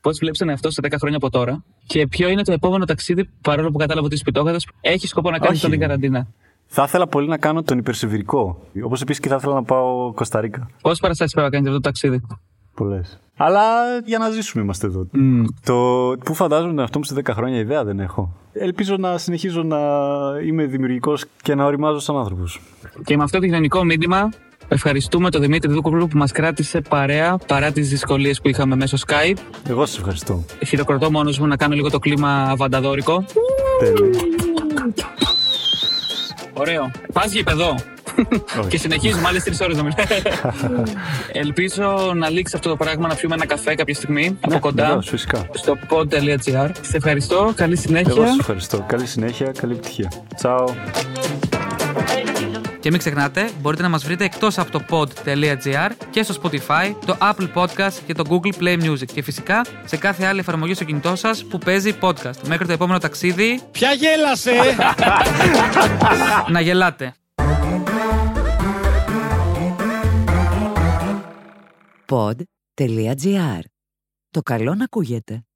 Πώς 0.00 0.18
βλέπεις 0.18 0.38
τον 0.38 0.48
εαυτό 0.48 0.70
σου 0.70 0.80
σε 0.82 0.88
10 0.88 0.94
χρόνια 0.98 1.16
από 1.16 1.30
τώρα 1.30 1.64
και 1.86 2.06
ποιο 2.06 2.28
είναι 2.28 2.42
το 2.42 2.52
επόμενο 2.52 2.84
ταξίδι, 2.84 3.28
παρόλο 3.40 3.70
που 3.70 3.78
κατάλαβα 3.78 4.06
ότι 4.06 4.14
είσαι 4.14 4.24
πιτόγαδο, 4.24 4.58
έχεις 4.80 5.08
σκοπό 5.08 5.30
να 5.30 5.38
κάνεις 5.38 5.52
Όχι. 5.52 5.60
τον 5.60 5.70
την 5.70 5.80
καραντίνα; 5.80 6.26
Θα 6.70 6.82
ήθελα 6.82 7.06
πολύ 7.06 7.28
να 7.28 7.38
κάνω 7.38 7.62
τον 7.62 7.78
υπερσεβηρικό 7.78 8.60
όπως 8.84 9.00
επίσης 9.00 9.22
και 9.22 9.28
θα 9.28 9.34
ήθελα 9.34 9.54
να 9.54 9.62
πάω 9.62 10.12
Κωνσταντίνα. 10.12 10.68
Πόσε 10.82 11.00
παραστάσεις 11.00 11.32
πρέπει 11.32 11.48
να 11.50 11.54
κάνει 11.56 11.66
αυτό 11.68 11.80
το 11.80 11.88
ταξίδι; 11.88 12.20
Πολλές. 12.74 13.18
Αλλά 13.36 13.62
για 14.04 14.18
να 14.18 14.30
ζήσουμε 14.30 14.62
είμαστε 14.62 14.86
εδώ. 14.86 15.06
Το 15.64 15.74
που 16.24 16.34
φαντάζομαι 16.34 16.68
τον 16.68 16.78
εαυτό 16.78 16.98
μου 16.98 17.04
σε 17.04 17.14
10 17.14 17.30
χρόνια 17.30 17.58
ιδέα 17.58 17.84
δεν 17.84 18.00
έχω. 18.00 18.36
Ελπίζω 18.52 18.96
να 18.96 19.18
συνεχίζω 19.18 19.62
να 19.62 19.78
είμαι 20.46 20.64
δημιουργικός 20.64 21.24
και 21.42 21.54
να 21.54 21.64
οριμάζω 21.64 21.98
σαν 21.98 22.16
άνθρωπος. 22.16 22.60
Και 23.04 23.16
με 23.16 23.22
αυτό 23.22 23.38
το 23.38 23.44
κοινωνικό 23.44 23.84
μήνυμα, 23.84 24.28
ευχαριστούμε 24.68 25.30
τον 25.30 25.40
Δημήτρη 25.40 25.72
Δούκοβλου 25.72 26.08
που 26.08 26.18
μας 26.18 26.32
κράτησε 26.32 26.80
παρέα 26.80 27.38
παρά 27.46 27.72
τις 27.72 27.88
δυσκολίες 27.88 28.40
που 28.40 28.48
είχαμε 28.48 28.76
μέσω 28.76 28.96
Skype. 29.06 29.38
Εγώ 29.68 29.86
σας 29.86 29.96
ευχαριστώ. 29.96 30.44
Χειροκροτώ 30.66 31.10
μόνος 31.10 31.38
μου 31.38 31.46
να 31.46 31.56
κάνω 31.56 31.74
λίγο 31.74 31.90
το 31.90 31.98
κλίμα 31.98 32.42
αβανταδόρικο. 32.42 33.24
Τέλεια. 33.78 35.17
Ωραίο. 36.58 36.90
Πας 37.12 37.32
γηπεδό. 37.32 37.76
και 38.68 38.78
συνεχίζουμε 38.78 39.28
άλλε 39.28 39.40
τρεις 39.40 39.60
ώρες 39.60 39.76
να 39.76 39.82
μιλάμε. 39.82 40.22
Ελπίζω 41.42 42.12
να 42.14 42.30
λήξει 42.30 42.56
αυτό 42.56 42.68
το 42.68 42.76
πράγμα 42.76 43.08
να 43.08 43.14
πιούμε 43.14 43.34
ένα 43.34 43.46
καφέ 43.46 43.74
κάποια 43.74 43.94
στιγμή 43.94 44.38
από 44.40 44.58
κοντά 44.58 44.84
βεβαίως, 44.84 45.08
φυσικά. 45.08 45.46
στο 45.52 45.76
pod.gr. 45.90 46.70
Σε 46.80 46.96
ευχαριστώ. 46.96 47.52
Καλή 47.56 47.76
συνέχεια. 47.76 48.12
Εγώ 48.16 48.26
σας 48.26 48.38
ευχαριστώ. 48.38 48.84
Καλή 48.88 49.06
συνέχεια, 49.06 49.52
καλή 49.60 49.72
επιτυχία. 49.72 50.12
Τσάου. 50.36 50.74
Και 52.88 52.94
μην 52.94 53.02
ξεχνάτε, 53.02 53.50
μπορείτε 53.60 53.82
να 53.82 53.88
μας 53.88 54.04
βρείτε 54.04 54.24
εκτός 54.24 54.58
από 54.58 54.70
το 54.70 54.84
pod.gr 54.90 55.90
και 56.10 56.22
στο 56.22 56.34
Spotify, 56.42 56.94
το 57.06 57.16
Apple 57.20 57.52
Podcast 57.54 57.92
και 58.06 58.14
το 58.14 58.24
Google 58.28 58.62
Play 58.62 58.82
Music 58.82 59.06
και 59.12 59.22
φυσικά 59.22 59.64
σε 59.84 59.96
κάθε 59.96 60.24
άλλη 60.24 60.40
εφαρμογή 60.40 60.74
στο 60.74 60.84
κινητό 60.84 61.16
σας 61.16 61.44
που 61.44 61.58
παίζει 61.58 61.98
podcast. 62.00 62.40
Μέχρι 62.46 62.66
το 62.66 62.72
επόμενο 62.72 62.98
ταξίδι, 62.98 63.60
Ποια 63.70 63.92
γέλασε! 63.92 64.52
να 66.52 66.60
γελάτε. 66.60 67.14
Pod.gr. 72.06 73.60
Το 74.30 74.40
καλό 74.42 74.74
να 74.74 74.84
ακούγεται. 74.84 75.47